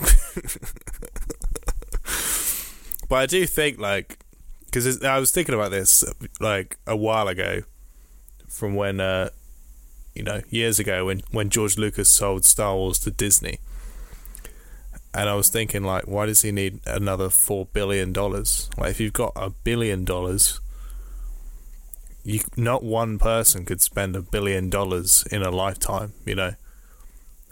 but 3.09 3.16
I 3.16 3.27
do 3.27 3.46
think 3.46 3.79
like 3.79 4.18
because 4.66 5.03
I 5.03 5.18
was 5.18 5.31
thinking 5.31 5.55
about 5.55 5.70
this 5.70 6.05
like 6.40 6.77
a 6.87 6.96
while 6.96 7.29
ago, 7.29 7.62
from 8.48 8.74
when 8.74 9.01
uh, 9.01 9.31
you 10.18 10.24
know 10.24 10.42
years 10.50 10.78
ago 10.78 11.07
when 11.07 11.22
when 11.31 11.48
George 11.48 11.78
Lucas 11.78 12.11
sold 12.11 12.44
Star 12.44 12.74
Wars 12.74 12.98
to 13.00 13.11
Disney, 13.11 13.59
and 15.14 15.28
I 15.28 15.35
was 15.35 15.48
thinking 15.48 15.83
like, 15.83 16.07
why 16.07 16.26
does 16.26 16.42
he 16.42 16.52
need 16.52 16.81
another 16.87 17.31
four 17.31 17.66
billion 17.66 18.12
dollars? 18.12 18.68
Like 18.76 18.90
if 18.90 19.00
you've 19.00 19.14
got 19.14 19.33
a 19.37 19.50
billion 19.50 20.04
dollars 20.04 20.61
you 22.28 22.40
not 22.59 22.83
one 22.83 23.18
person 23.18 23.64
could 23.64 23.81
spend 23.81 24.14
a 24.14 24.20
billion 24.20 24.68
dollars 24.68 25.24
in 25.31 25.42
a 25.42 25.50
lifetime, 25.50 26.12
you 26.26 26.35
know. 26.35 26.52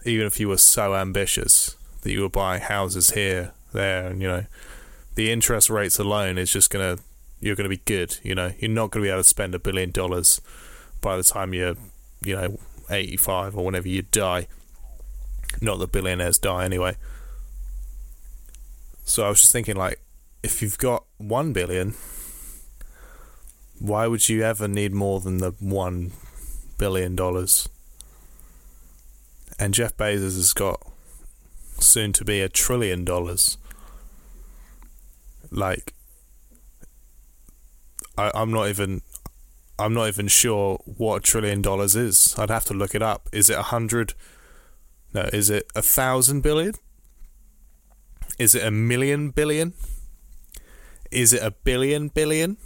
Even 0.05 0.27
if 0.27 0.39
you 0.39 0.47
were 0.47 0.57
so 0.57 0.95
ambitious 0.95 1.75
that 2.03 2.11
you 2.11 2.21
were 2.21 2.29
buying 2.29 2.61
houses 2.61 3.11
here, 3.11 3.53
there, 3.73 4.05
and 4.05 4.21
you 4.21 4.27
know, 4.27 4.45
the 5.15 5.31
interest 5.31 5.71
rates 5.71 5.97
alone 5.97 6.37
is 6.37 6.51
just 6.51 6.69
gonna 6.69 6.99
you're 7.39 7.55
gonna 7.55 7.69
be 7.69 7.81
good, 7.85 8.17
you 8.21 8.35
know. 8.35 8.51
You're 8.59 8.69
not 8.69 8.91
gonna 8.91 9.03
be 9.03 9.09
able 9.09 9.21
to 9.21 9.23
spend 9.23 9.55
a 9.55 9.59
billion 9.59 9.89
dollars 9.89 10.41
by 11.01 11.17
the 11.17 11.23
time 11.23 11.55
you're, 11.55 11.75
you 12.23 12.35
know, 12.35 12.59
85 12.89 13.57
or 13.57 13.65
whenever 13.65 13.87
you 13.87 14.01
die. 14.01 14.47
Not 15.61 15.79
that 15.79 15.91
billionaires 15.91 16.37
die 16.37 16.65
anyway. 16.65 16.97
So 19.05 19.25
I 19.25 19.29
was 19.29 19.39
just 19.39 19.51
thinking, 19.51 19.75
like, 19.75 20.01
if 20.43 20.61
you've 20.61 20.77
got 20.77 21.05
one 21.17 21.53
billion, 21.53 21.95
why 23.79 24.07
would 24.07 24.27
you 24.27 24.43
ever 24.43 24.67
need 24.67 24.93
more 24.93 25.19
than 25.19 25.37
the 25.37 25.51
one 25.59 26.11
billion 26.77 27.15
dollars? 27.15 27.69
And 29.59 29.73
Jeff 29.73 29.95
Bezos 29.97 30.35
has 30.35 30.53
got 30.53 30.85
soon 31.79 32.13
to 32.13 32.25
be 32.25 32.41
a 32.41 32.49
trillion 32.49 33.05
dollars. 33.05 33.57
Like, 35.51 35.93
I, 38.17 38.31
I'm 38.33 38.51
not 38.51 38.69
even. 38.69 39.01
I'm 39.79 39.93
not 39.93 40.07
even 40.07 40.27
sure 40.27 40.79
what 40.85 41.17
a 41.17 41.19
trillion 41.19 41.61
dollars 41.61 41.95
is. 41.95 42.35
I'd 42.37 42.49
have 42.49 42.65
to 42.65 42.73
look 42.73 42.95
it 42.95 43.01
up. 43.01 43.29
Is 43.31 43.49
it 43.49 43.57
a 43.57 43.63
hundred? 43.63 44.13
No, 45.13 45.21
is 45.33 45.49
it 45.49 45.67
a 45.75 45.81
thousand 45.81 46.41
billion? 46.41 46.73
Is 48.39 48.55
it 48.55 48.63
a 48.63 48.71
million 48.71 49.29
billion? 49.29 49.73
Is 51.11 51.33
it 51.33 51.41
a 51.41 51.51
billion 51.51 52.09
billion? 52.09 52.57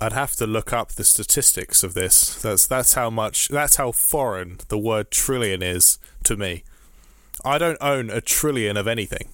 I'd 0.00 0.12
have 0.12 0.36
to 0.36 0.46
look 0.46 0.72
up 0.72 0.92
the 0.92 1.04
statistics 1.04 1.82
of 1.82 1.94
this. 1.94 2.40
That's 2.40 2.66
that's 2.66 2.94
how 2.94 3.10
much 3.10 3.48
that's 3.48 3.76
how 3.76 3.92
foreign 3.92 4.58
the 4.68 4.78
word 4.78 5.10
trillion 5.10 5.62
is 5.62 5.98
to 6.24 6.36
me. 6.36 6.62
I 7.44 7.58
don't 7.58 7.78
own 7.80 8.10
a 8.10 8.20
trillion 8.20 8.76
of 8.76 8.86
anything. 8.86 9.28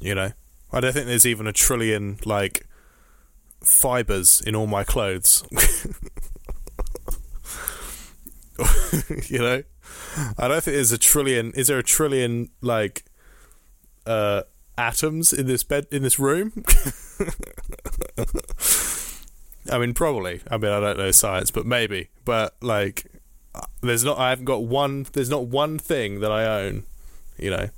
You 0.00 0.14
know, 0.14 0.32
I 0.72 0.80
don't 0.80 0.92
think 0.92 1.06
there's 1.06 1.26
even 1.26 1.46
a 1.46 1.52
trillion 1.52 2.18
like 2.24 2.66
fibers 3.62 4.40
in 4.40 4.54
all 4.54 4.66
my 4.66 4.84
clothes. 4.84 5.44
you 9.28 9.38
know, 9.38 9.62
I 10.38 10.48
don't 10.48 10.62
think 10.62 10.74
there's 10.74 10.92
a 10.92 10.98
trillion. 10.98 11.52
Is 11.52 11.68
there 11.68 11.78
a 11.78 11.82
trillion 11.82 12.50
like 12.60 13.04
uh, 14.06 14.42
atoms 14.76 15.32
in 15.32 15.46
this 15.46 15.62
bed 15.62 15.86
in 15.90 16.02
this 16.02 16.18
room? 16.18 16.52
I 19.70 19.78
mean, 19.78 19.94
probably. 19.94 20.40
I 20.50 20.56
mean, 20.56 20.72
I 20.72 20.80
don't 20.80 20.98
know 20.98 21.10
science, 21.10 21.50
but 21.50 21.66
maybe. 21.66 22.08
But 22.24 22.56
like, 22.60 23.06
there's 23.82 24.04
not. 24.04 24.18
I 24.18 24.30
haven't 24.30 24.46
got 24.46 24.64
one. 24.64 25.06
There's 25.12 25.30
not 25.30 25.46
one 25.46 25.78
thing 25.78 26.20
that 26.20 26.32
I 26.32 26.44
own, 26.44 26.84
you 27.38 27.50
know, 27.50 27.68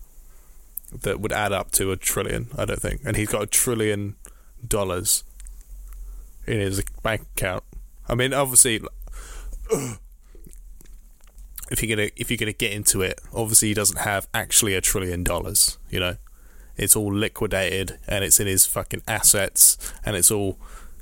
that 1.03 1.21
would 1.21 1.33
add 1.33 1.53
up 1.53 1.71
to 1.73 1.93
a 1.93 1.97
trillion. 1.97 2.49
I 2.57 2.65
don't 2.65 2.81
think. 2.81 3.03
And 3.05 3.17
he's 3.17 3.29
got 3.29 3.43
a 3.43 3.47
trillion 3.47 4.17
dollars 4.67 5.25
in 6.47 6.61
his 6.61 6.83
bank 7.03 7.23
account. 7.37 7.65
I 8.09 8.15
mean, 8.15 8.35
obviously, 8.35 8.81
if 11.71 11.83
you're 11.83 11.97
gonna 11.97 12.11
if 12.17 12.31
you're 12.31 12.39
gonna 12.39 12.53
get 12.53 12.73
into 12.73 13.03
it, 13.03 13.21
obviously 13.33 13.69
he 13.69 13.75
doesn't 13.75 14.01
have 14.01 14.29
actually 14.35 14.75
a 14.75 14.81
trillion 14.81 15.25
dollars. 15.25 15.79
You 15.91 16.01
know, 16.01 16.17
it's 16.77 16.97
all 16.97 17.13
liquidated 17.13 17.99
and 18.07 18.25
it's 18.25 18.41
in 18.41 18.47
his 18.47 18.67
fucking 18.67 19.03
assets 19.07 19.79
and 20.05 20.17
it's 20.17 20.31
all 20.31 20.59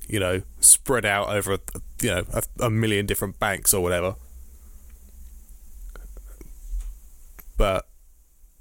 you 0.09 0.20
know 0.20 0.42
spread 0.61 1.05
out 1.05 1.29
over 1.29 1.59
you 2.00 2.11
know 2.11 2.24
a, 2.33 2.42
a 2.61 2.70
million 2.70 3.07
different 3.07 3.38
banks 3.38 3.72
or 3.74 3.83
whatever. 3.83 4.14
But 7.57 7.87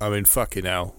I 0.02 0.10
mean, 0.10 0.26
fucking 0.26 0.66
hell, 0.66 0.96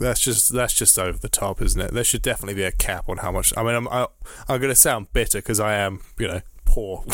that's 0.00 0.20
just 0.20 0.52
that's 0.52 0.74
just 0.74 0.98
over 0.98 1.18
the 1.18 1.28
top, 1.28 1.60
isn't 1.60 1.80
it? 1.80 1.92
There 1.92 2.04
should 2.04 2.22
definitely 2.22 2.54
be 2.54 2.64
a 2.64 2.72
cap 2.72 3.08
on 3.08 3.18
how 3.18 3.30
much. 3.30 3.52
I 3.56 3.62
mean, 3.62 3.74
I'm 3.74 3.88
I, 3.88 4.06
I'm 4.48 4.60
going 4.60 4.72
to 4.72 4.76
sound 4.76 5.12
bitter 5.12 5.38
because 5.38 5.60
I 5.60 5.74
am, 5.74 6.00
you 6.18 6.26
know, 6.26 6.40
poor. 6.64 7.04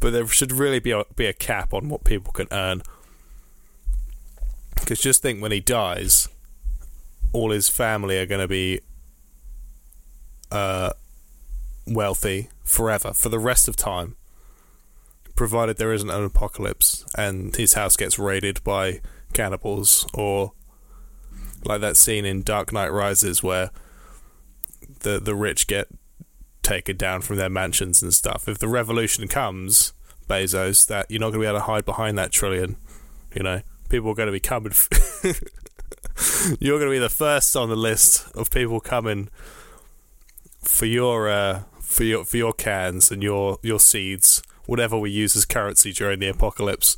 but 0.00 0.10
there 0.10 0.26
should 0.26 0.52
really 0.52 0.80
be 0.80 0.90
a, 0.90 1.04
be 1.14 1.26
a 1.26 1.32
cap 1.32 1.72
on 1.72 1.88
what 1.88 2.04
people 2.04 2.32
can 2.32 2.48
earn. 2.50 2.82
Because 4.74 5.00
just 5.00 5.22
think 5.22 5.40
when 5.40 5.52
he 5.52 5.60
dies, 5.60 6.28
all 7.32 7.50
his 7.50 7.68
family 7.68 8.18
are 8.18 8.26
going 8.26 8.40
to 8.40 8.48
be 8.48 8.80
uh, 10.50 10.90
wealthy 11.86 12.48
forever 12.64 13.12
for 13.12 13.28
the 13.28 13.38
rest 13.38 13.68
of 13.68 13.76
time, 13.76 14.16
provided 15.36 15.76
there 15.76 15.92
isn't 15.92 16.10
an 16.10 16.24
apocalypse 16.24 17.04
and 17.16 17.54
his 17.56 17.74
house 17.74 17.96
gets 17.96 18.18
raided 18.18 18.62
by 18.64 19.00
cannibals 19.32 20.06
or 20.14 20.52
like 21.66 21.80
that 21.80 21.96
scene 21.96 22.24
in 22.24 22.42
Dark 22.42 22.72
Knight 22.72 22.92
Rises 22.92 23.42
where 23.42 23.70
the 25.00 25.20
the 25.20 25.34
rich 25.34 25.66
get 25.66 25.88
taken 26.62 26.96
down 26.96 27.20
from 27.20 27.36
their 27.36 27.50
mansions 27.50 28.02
and 28.02 28.12
stuff. 28.12 28.48
If 28.48 28.58
the 28.58 28.68
revolution 28.68 29.28
comes, 29.28 29.92
Bezos, 30.28 30.86
that 30.88 31.10
you're 31.10 31.20
not 31.20 31.26
going 31.26 31.40
to 31.40 31.44
be 31.44 31.46
able 31.46 31.58
to 31.58 31.64
hide 31.64 31.84
behind 31.84 32.18
that 32.18 32.32
trillion. 32.32 32.76
You 33.34 33.42
know, 33.42 33.62
people 33.88 34.10
are 34.10 34.14
going 34.14 34.26
to 34.26 34.32
be 34.32 34.40
coming. 34.40 34.72
F- 34.72 34.88
you're 36.60 36.78
going 36.78 36.90
to 36.90 36.94
be 36.94 36.98
the 36.98 37.08
first 37.08 37.54
on 37.54 37.68
the 37.68 37.76
list 37.76 38.26
of 38.34 38.50
people 38.50 38.80
coming 38.80 39.28
for 40.62 40.86
your 40.86 41.28
uh, 41.28 41.62
for 41.80 42.04
your 42.04 42.24
for 42.24 42.36
your 42.36 42.52
cans 42.52 43.12
and 43.12 43.22
your 43.22 43.58
your 43.62 43.78
seeds, 43.78 44.42
whatever 44.66 44.98
we 44.98 45.10
use 45.10 45.36
as 45.36 45.44
currency 45.44 45.92
during 45.92 46.18
the 46.18 46.28
apocalypse. 46.28 46.96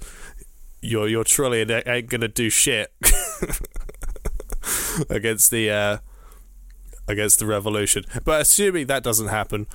Your 0.80 1.08
your 1.08 1.24
trillion 1.24 1.70
ain't 1.70 2.08
going 2.08 2.20
to 2.20 2.28
do 2.28 2.48
shit 2.48 2.92
against 5.10 5.50
the. 5.50 5.70
Uh, 5.70 5.98
against 7.08 7.38
the 7.38 7.46
revolution. 7.46 8.04
But 8.24 8.42
assuming 8.42 8.86
that 8.86 9.02
doesn't 9.02 9.28
happen, 9.28 9.66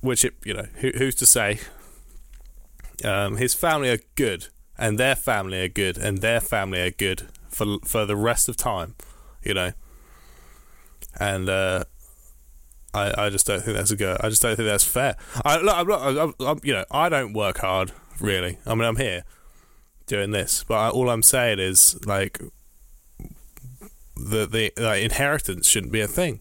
which 0.00 0.24
it 0.24 0.34
you 0.44 0.54
know 0.54 0.66
who, 0.76 0.90
who's 0.96 1.14
to 1.16 1.26
say? 1.26 1.60
Um, 3.04 3.36
his 3.36 3.54
family 3.54 3.90
are 3.90 4.00
good, 4.14 4.48
and 4.78 4.98
their 4.98 5.16
family 5.16 5.60
are 5.62 5.68
good, 5.68 5.98
and 5.98 6.18
their 6.18 6.40
family 6.40 6.80
are 6.80 6.90
good 6.90 7.28
for 7.48 7.78
for 7.84 8.06
the 8.06 8.16
rest 8.16 8.48
of 8.48 8.56
time, 8.56 8.94
you 9.42 9.54
know. 9.54 9.72
And 11.18 11.48
uh, 11.48 11.84
I 12.94 13.26
I 13.26 13.30
just 13.30 13.46
don't 13.46 13.62
think 13.62 13.76
that's 13.76 13.90
a 13.90 13.96
go. 13.96 14.16
I 14.20 14.28
just 14.28 14.42
don't 14.42 14.56
think 14.56 14.66
that's 14.66 14.84
fair. 14.84 15.16
I 15.44 15.58
look, 15.58 15.76
I'm 15.76 15.86
not. 15.86 16.18
I'm, 16.18 16.34
I'm, 16.40 16.60
you 16.62 16.72
know, 16.72 16.84
I 16.90 17.08
don't 17.08 17.32
work 17.32 17.58
hard 17.58 17.92
really. 18.20 18.58
I 18.66 18.74
mean, 18.74 18.84
I'm 18.84 18.96
here 18.96 19.24
doing 20.06 20.30
this, 20.30 20.64
but 20.66 20.74
I, 20.74 20.88
all 20.88 21.10
I'm 21.10 21.22
saying 21.22 21.58
is 21.58 21.98
like 22.06 22.40
the 24.16 24.46
the 24.46 25.02
inheritance 25.02 25.68
shouldn't 25.68 25.92
be 25.92 26.00
a 26.00 26.08
thing. 26.08 26.40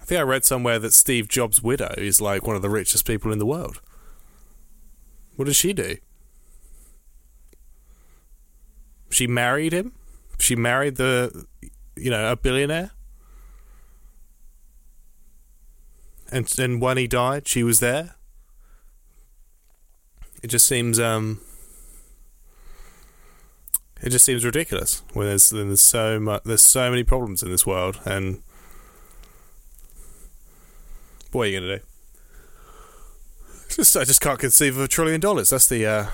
I 0.00 0.04
think 0.04 0.18
I 0.18 0.22
read 0.22 0.44
somewhere 0.44 0.78
that 0.78 0.92
Steve 0.92 1.28
Jobs' 1.28 1.62
widow 1.62 1.94
is 1.96 2.20
like 2.20 2.46
one 2.46 2.56
of 2.56 2.62
the 2.62 2.68
richest 2.68 3.06
people 3.06 3.32
in 3.32 3.38
the 3.38 3.46
world. 3.46 3.80
What 5.36 5.46
does 5.46 5.56
she 5.56 5.72
do? 5.72 5.96
She 9.10 9.26
married 9.26 9.72
him. 9.72 9.92
She 10.38 10.56
married 10.56 10.96
the, 10.96 11.46
you 11.96 12.10
know, 12.10 12.30
a 12.30 12.36
billionaire. 12.36 12.90
And 16.30 16.52
and 16.58 16.82
when 16.82 16.96
he 16.96 17.06
died, 17.06 17.48
she 17.48 17.62
was 17.62 17.80
there. 17.80 18.16
It 20.42 20.48
just 20.48 20.66
seems 20.66 21.00
um 21.00 21.40
it 24.04 24.10
just 24.10 24.26
seems 24.26 24.44
ridiculous 24.44 25.02
when 25.14 25.26
there's 25.26 25.50
when 25.50 25.68
there's 25.68 25.80
so 25.80 26.20
much 26.20 26.42
there's 26.44 26.62
so 26.62 26.90
many 26.90 27.02
problems 27.02 27.42
in 27.42 27.50
this 27.50 27.66
world 27.66 27.98
and 28.04 28.42
what 31.32 31.48
are 31.48 31.50
you 31.50 31.58
gonna 31.58 31.78
do? 31.78 31.84
Just 33.70 33.96
I 33.96 34.04
just 34.04 34.20
can't 34.20 34.38
conceive 34.38 34.76
of 34.76 34.84
a 34.84 34.88
trillion 34.88 35.20
dollars. 35.20 35.50
That's 35.50 35.66
the 35.66 35.86
uh, 35.86 36.06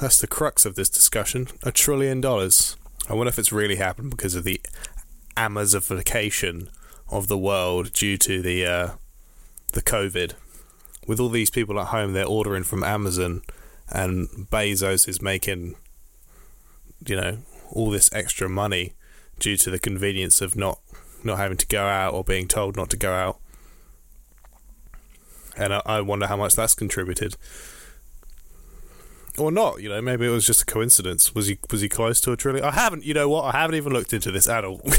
that's 0.00 0.20
the 0.20 0.26
crux 0.26 0.66
of 0.66 0.74
this 0.74 0.90
discussion. 0.90 1.46
A 1.62 1.70
trillion 1.70 2.20
dollars. 2.20 2.76
I 3.08 3.14
wonder 3.14 3.28
if 3.28 3.38
it's 3.38 3.52
really 3.52 3.76
happened 3.76 4.10
because 4.10 4.34
of 4.34 4.44
the 4.44 4.60
Amazification 5.36 6.68
of 7.08 7.28
the 7.28 7.38
world 7.38 7.92
due 7.92 8.18
to 8.18 8.42
the 8.42 8.66
uh, 8.66 8.88
the 9.72 9.82
COVID. 9.82 10.34
With 11.06 11.20
all 11.20 11.30
these 11.30 11.48
people 11.48 11.80
at 11.80 11.86
home, 11.86 12.12
they're 12.12 12.26
ordering 12.26 12.64
from 12.64 12.84
Amazon, 12.84 13.42
and 13.88 14.28
Bezos 14.28 15.08
is 15.08 15.22
making 15.22 15.76
you 17.06 17.16
know 17.16 17.38
all 17.72 17.90
this 17.90 18.10
extra 18.12 18.48
money 18.48 18.94
due 19.38 19.56
to 19.56 19.70
the 19.70 19.78
convenience 19.78 20.40
of 20.40 20.56
not 20.56 20.80
not 21.24 21.38
having 21.38 21.56
to 21.58 21.66
go 21.66 21.86
out 21.86 22.14
or 22.14 22.24
being 22.24 22.48
told 22.48 22.76
not 22.76 22.90
to 22.90 22.96
go 22.96 23.12
out. 23.12 23.38
And 25.56 25.74
I, 25.74 25.82
I 25.84 26.00
wonder 26.00 26.26
how 26.26 26.36
much 26.36 26.54
that's 26.54 26.74
contributed, 26.74 27.36
or 29.36 29.50
not. 29.50 29.82
You 29.82 29.88
know, 29.88 30.00
maybe 30.00 30.26
it 30.26 30.30
was 30.30 30.46
just 30.46 30.62
a 30.62 30.66
coincidence. 30.66 31.34
Was 31.34 31.48
he 31.48 31.58
was 31.70 31.80
he 31.80 31.88
close 31.88 32.20
to 32.22 32.32
a 32.32 32.36
trillion? 32.36 32.64
I 32.64 32.70
haven't. 32.70 33.04
You 33.04 33.14
know 33.14 33.28
what? 33.28 33.54
I 33.54 33.58
haven't 33.58 33.76
even 33.76 33.92
looked 33.92 34.12
into 34.12 34.30
this 34.30 34.48
at 34.48 34.64
all. 34.64 34.80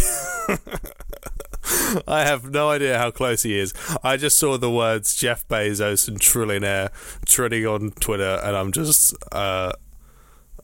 I 2.08 2.22
have 2.24 2.52
no 2.52 2.70
idea 2.70 2.98
how 2.98 3.12
close 3.12 3.44
he 3.44 3.58
is. 3.58 3.74
I 4.04 4.18
just 4.18 4.38
saw 4.38 4.58
the 4.58 4.72
words 4.72 5.16
Jeff 5.16 5.48
Bezos 5.48 6.08
and 6.08 6.20
trillionaire 6.20 6.90
trending 7.26 7.66
on 7.66 7.92
Twitter, 7.92 8.40
and 8.44 8.56
I'm 8.56 8.72
just 8.72 9.16
uh, 9.32 9.74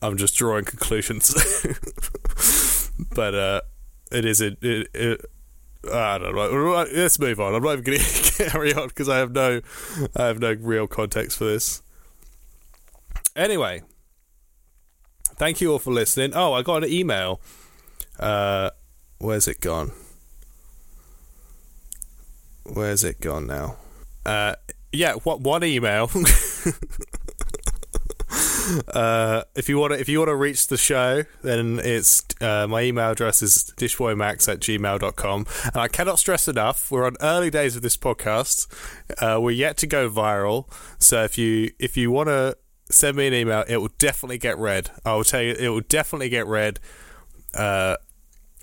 I'm 0.01 0.17
just 0.17 0.35
drawing 0.35 0.65
conclusions. 0.65 1.33
but 3.15 3.35
uh, 3.35 3.61
it 4.11 4.25
is 4.25 4.41
it, 4.41 4.57
it, 4.61 4.87
it 4.93 5.21
I 5.91 6.17
don't 6.17 6.35
know. 6.35 6.85
Let's 6.93 7.19
move 7.19 7.39
on. 7.39 7.55
I'm 7.55 7.63
not 7.63 7.73
even 7.73 7.83
going 7.83 7.99
to 8.03 8.49
carry 8.49 8.73
on 8.73 8.87
because 8.87 9.09
I 9.09 9.17
have 9.17 9.31
no, 9.31 9.61
I 10.15 10.25
have 10.25 10.39
no 10.39 10.53
real 10.53 10.87
context 10.87 11.37
for 11.37 11.45
this. 11.45 11.81
Anyway, 13.35 13.83
thank 15.35 15.61
you 15.61 15.71
all 15.71 15.79
for 15.79 15.91
listening. 15.91 16.31
Oh, 16.35 16.53
I 16.53 16.63
got 16.63 16.83
an 16.83 16.91
email. 16.91 17.39
Uh, 18.19 18.71
where's 19.19 19.47
it 19.47 19.61
gone? 19.61 19.91
Where's 22.63 23.03
it 23.03 23.21
gone 23.21 23.47
now? 23.47 23.77
Uh, 24.25 24.55
yeah, 24.91 25.13
what 25.13 25.41
one 25.41 25.63
email 25.63 26.09
Uh, 28.93 29.43
if 29.55 29.69
you 29.69 29.77
want 29.77 29.93
to, 29.93 29.99
if 29.99 30.09
you 30.09 30.19
want 30.19 30.29
to 30.29 30.35
reach 30.35 30.67
the 30.67 30.77
show, 30.77 31.23
then 31.41 31.79
it's 31.83 32.23
uh, 32.41 32.67
my 32.67 32.81
email 32.81 33.11
address 33.11 33.41
is 33.41 33.71
dishboymax 33.77 34.51
at 34.51 34.59
gmail.com. 34.59 35.45
And 35.65 35.75
I 35.75 35.87
cannot 35.87 36.19
stress 36.19 36.47
enough, 36.47 36.91
we're 36.91 37.05
on 37.05 37.15
early 37.21 37.49
days 37.49 37.75
of 37.75 37.81
this 37.81 37.97
podcast. 37.97 38.67
Uh, 39.21 39.39
we're 39.39 39.51
yet 39.51 39.77
to 39.77 39.87
go 39.87 40.09
viral. 40.09 40.69
So 40.99 41.23
if 41.23 41.37
you 41.37 41.71
if 41.79 41.97
you 41.97 42.11
want 42.11 42.27
to 42.29 42.57
send 42.89 43.17
me 43.17 43.27
an 43.27 43.33
email, 43.33 43.63
it 43.67 43.77
will 43.77 43.91
definitely 43.97 44.37
get 44.37 44.57
read. 44.57 44.91
I 45.05 45.15
will 45.15 45.23
tell 45.23 45.41
you, 45.41 45.53
it 45.53 45.69
will 45.69 45.81
definitely 45.81 46.29
get 46.29 46.47
read. 46.47 46.79
Uh, 47.53 47.97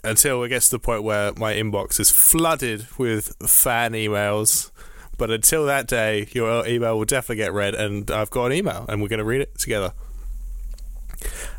until 0.04 0.42
it 0.42 0.50
gets 0.50 0.68
to 0.68 0.76
the 0.76 0.80
point 0.80 1.02
where 1.02 1.32
my 1.34 1.54
inbox 1.54 1.98
is 1.98 2.10
flooded 2.10 2.86
with 2.98 3.34
fan 3.48 3.92
emails 3.92 4.70
but 5.16 5.30
until 5.30 5.66
that 5.66 5.86
day, 5.86 6.28
your 6.32 6.66
email 6.66 6.98
will 6.98 7.04
definitely 7.04 7.36
get 7.36 7.52
read, 7.52 7.74
and 7.74 8.10
I've 8.10 8.30
got 8.30 8.46
an 8.46 8.52
email, 8.52 8.84
and 8.88 9.00
we're 9.00 9.08
going 9.08 9.18
to 9.18 9.24
read 9.24 9.40
it 9.40 9.58
together. 9.58 9.92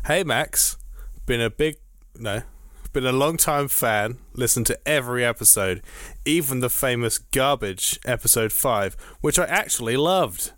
Hey, 0.06 0.24
Max. 0.24 0.76
Been 1.24 1.40
a 1.40 1.50
big. 1.50 1.76
No. 2.18 2.42
Been 2.92 3.06
a 3.06 3.12
long 3.12 3.36
time 3.36 3.68
fan. 3.68 4.18
Listened 4.34 4.66
to 4.66 4.88
every 4.88 5.24
episode, 5.24 5.82
even 6.24 6.60
the 6.60 6.70
famous 6.70 7.18
garbage 7.18 7.98
episode 8.06 8.52
5, 8.52 8.96
which 9.20 9.38
I 9.38 9.44
actually 9.44 9.96
loved. 9.96 10.52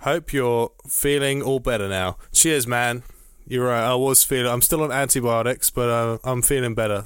Hope 0.00 0.32
you're 0.32 0.72
feeling 0.88 1.42
all 1.42 1.60
better 1.60 1.88
now. 1.88 2.16
Cheers, 2.32 2.66
man. 2.66 3.02
You're 3.46 3.66
right. 3.66 3.84
I 3.84 3.94
was 3.96 4.24
feeling. 4.24 4.50
I'm 4.50 4.62
still 4.62 4.82
on 4.82 4.90
antibiotics, 4.90 5.70
but 5.70 5.88
uh, 5.88 6.18
I'm 6.24 6.40
feeling 6.40 6.74
better. 6.74 7.04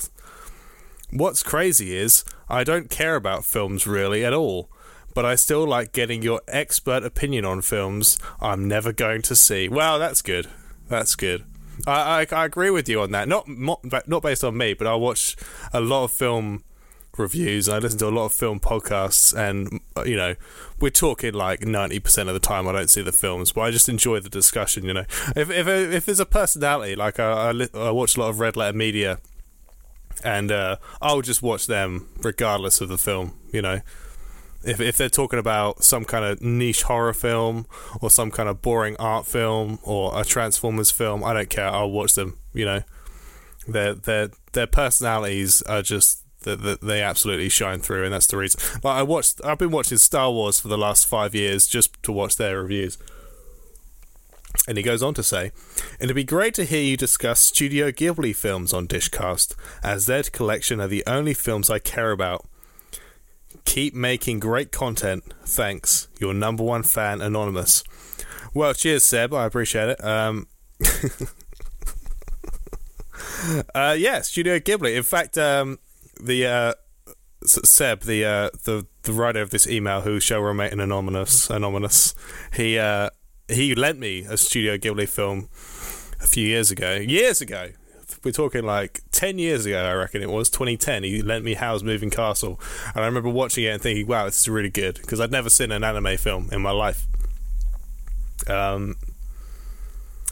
What's 1.11 1.43
crazy 1.43 1.97
is 1.97 2.25
I 2.49 2.65
don't 2.65 2.91
care 2.91 3.17
about 3.17 3.45
films 3.45 3.87
really 3.87 4.25
at 4.25 4.33
all 4.33 4.71
but 5.15 5.25
I 5.25 5.37
still 5.37 5.67
like 5.67 5.93
getting 5.93 6.23
your 6.23 6.41
expert 6.49 7.05
opinion 7.05 7.45
on 7.45 7.63
films 7.63 8.19
I'm 8.41 8.69
never 8.69 8.93
going 8.93 9.23
to 9.23 9.37
see. 9.37 9.69
Well, 9.69 9.99
that's 9.99 10.23
good. 10.23 10.49
That's 10.89 11.15
good. 11.15 11.45
I, 11.87 12.27
I, 12.31 12.37
I 12.37 12.45
agree 12.45 12.71
with 12.71 12.89
you 12.89 13.01
on 13.01 13.11
that. 13.13 13.29
Not, 13.29 13.49
not 13.49 13.81
not 14.09 14.23
based 14.23 14.45
on 14.45 14.57
me, 14.57 14.75
but 14.75 14.87
I 14.87 14.95
watch 14.95 15.37
a 15.73 15.81
lot 15.81 16.05
of 16.05 16.13
film 16.13 16.63
reviews. 17.19 17.69
I 17.69 17.79
listen 17.79 17.99
to 18.01 18.09
a 18.09 18.11
lot 18.11 18.27
of 18.27 18.33
film 18.33 18.61
podcasts, 18.61 19.37
and 19.37 19.81
you 20.07 20.17
know, 20.17 20.35
we're 20.81 20.91
talking 20.91 21.35
like 21.35 21.63
ninety 21.63 21.99
percent 21.99 22.29
of 22.29 22.35
the 22.35 22.41
time 22.41 22.69
I 22.69 22.73
don't 22.73 22.91
see 22.91 23.03
the 23.03 23.13
films, 23.13 23.53
but 23.53 23.63
I 23.63 23.71
just 23.71 23.89
enjoy 23.89 24.21
the 24.21 24.29
discussion. 24.29 24.85
You 24.85 24.95
know, 24.95 25.05
if 25.37 25.51
if 25.51 25.67
if 25.67 26.07
there's 26.07 26.21
a 26.21 26.27
personality 26.27 26.97
like 26.97 27.19
I, 27.19 27.51
I, 27.51 27.69
I 27.75 27.91
watch 27.91 28.17
a 28.17 28.21
lot 28.21 28.31
of 28.31 28.41
Red 28.41 28.57
Letter 28.57 28.77
Media, 28.77 29.19
and 30.23 30.53
uh, 30.53 30.77
I'll 31.01 31.23
just 31.23 31.43
watch 31.43 31.67
them 31.67 32.09
regardless 32.23 32.81
of 32.81 32.89
the 32.89 32.99
film. 32.99 33.39
You 33.53 33.63
know, 33.63 33.81
If 34.65 34.81
if 34.81 34.97
they're 34.97 35.09
talking 35.09 35.39
about 35.39 35.85
some 35.85 36.05
kind 36.05 36.25
of 36.25 36.41
niche 36.41 36.83
horror 36.83 37.13
film 37.13 37.67
or 38.01 38.11
some 38.11 38.31
kind 38.31 38.49
of 38.49 38.63
boring 38.63 38.97
art 38.99 39.27
film 39.27 39.79
or 39.83 40.19
a 40.19 40.25
Transformers 40.25 40.91
film, 40.91 41.23
I 41.23 41.35
don't 41.35 41.51
care. 41.51 41.69
I'll 41.69 41.91
watch 41.91 42.15
them. 42.15 42.39
You 42.53 42.65
know, 42.65 42.83
their 43.69 43.95
their 43.95 44.31
their 44.53 44.67
personalities 44.67 45.63
are 45.63 45.83
just 45.83 46.25
that 46.45 46.81
they 46.83 47.03
absolutely 47.03 47.49
shine 47.49 47.81
through, 47.81 48.05
and 48.05 48.15
that's 48.15 48.27
the 48.27 48.37
reason. 48.37 48.61
Like 48.83 48.99
I 48.99 49.03
watched, 49.03 49.41
I've 49.45 49.59
been 49.59 49.71
watching 49.71 49.99
Star 49.99 50.31
Wars 50.31 50.61
for 50.61 50.69
the 50.69 50.79
last 50.79 51.07
five 51.07 51.35
years 51.35 51.67
just 51.67 52.03
to 52.03 52.13
watch 52.13 52.37
their 52.37 52.63
reviews. 52.63 52.99
And 54.69 54.77
he 54.79 54.85
goes 54.85 55.03
on 55.03 55.15
to 55.15 55.23
say, 55.23 55.53
It'd 55.99 56.15
be 56.15 56.25
great 56.25 56.55
to 56.55 56.65
hear 56.65 56.83
you 56.83 56.97
discuss 56.97 57.41
Studio 57.41 57.91
Ghibli 57.91 58.35
films 58.35 58.73
on 58.73 58.87
Dishcast, 58.87 59.55
as 59.83 60.07
their 60.07 60.23
collection 60.23 60.81
are 60.81 60.89
the 60.89 61.03
only 61.07 61.35
films 61.35 61.71
I 61.71 61.79
care 61.81 62.13
about. 62.13 62.47
Keep 63.65 63.95
making 63.95 64.41
great 64.41 64.73
content. 64.73 65.25
Thanks. 65.45 66.09
Your 66.21 66.35
number 66.35 66.63
one 66.63 66.83
fan, 66.83 67.21
Anonymous. 67.21 67.83
Well, 68.53 68.75
cheers, 68.75 69.05
Seb. 69.05 69.35
I 69.35 69.47
appreciate 69.47 69.89
it. 69.89 70.05
Um, 70.05 70.47
uh, 73.75 73.97
yeah, 73.99 74.21
Studio 74.21 74.59
Ghibli. 74.59 74.95
In 74.97 75.03
fact, 75.03 75.37
um, 75.39 75.79
the 76.23 76.47
uh, 76.47 76.75
Seb, 77.45 78.03
the 78.03 78.25
uh, 78.25 78.51
the 78.65 78.87
the 79.03 79.13
writer 79.13 79.41
of 79.43 79.51
this 79.51 79.67
email, 79.67 80.03
who 80.03 80.21
shall 80.21 80.41
remain 80.41 80.79
anonymous, 80.81 81.51
anonymous, 81.51 82.15
he 82.55 82.79
uh, 82.79 83.11
he 83.49 83.75
lent 83.75 83.99
me 83.99 84.21
a 84.21 84.37
Studio 84.37 84.77
Ghibli 84.77 85.09
film 85.09 85.49
a 86.21 86.27
few 86.27 86.47
years 86.47 86.71
ago. 86.71 86.95
Years 86.95 87.41
ago, 87.41 87.71
we're 88.25 88.33
talking 88.33 88.65
like 88.65 89.03
10 89.13 89.39
years 89.39 89.67
ago, 89.67 89.85
I 89.85 89.93
reckon 89.95 90.23
it 90.23 90.31
was, 90.31 90.51
2010. 90.51 91.05
He 91.05 91.23
lent 91.23 91.45
me 91.45 91.55
Howl's 91.55 91.83
Moving 91.83 92.11
Castle. 92.11 92.61
And 92.95 93.05
I 93.05 93.07
remember 93.07 93.29
watching 93.29 93.65
it 93.65 93.69
and 93.69 93.83
thinking, 93.83 94.07
wow, 94.07 94.25
this 94.27 94.41
is 94.41 94.49
really 94.49 94.71
good. 94.71 94.97
Because 94.97 95.21
I'd 95.21 95.31
never 95.31 95.51
seen 95.51 95.73
an 95.73 95.85
anime 95.85 96.17
film 96.17 96.49
in 96.53 96.63
my 96.63 96.71
life. 96.71 97.07
Um, 98.49 98.97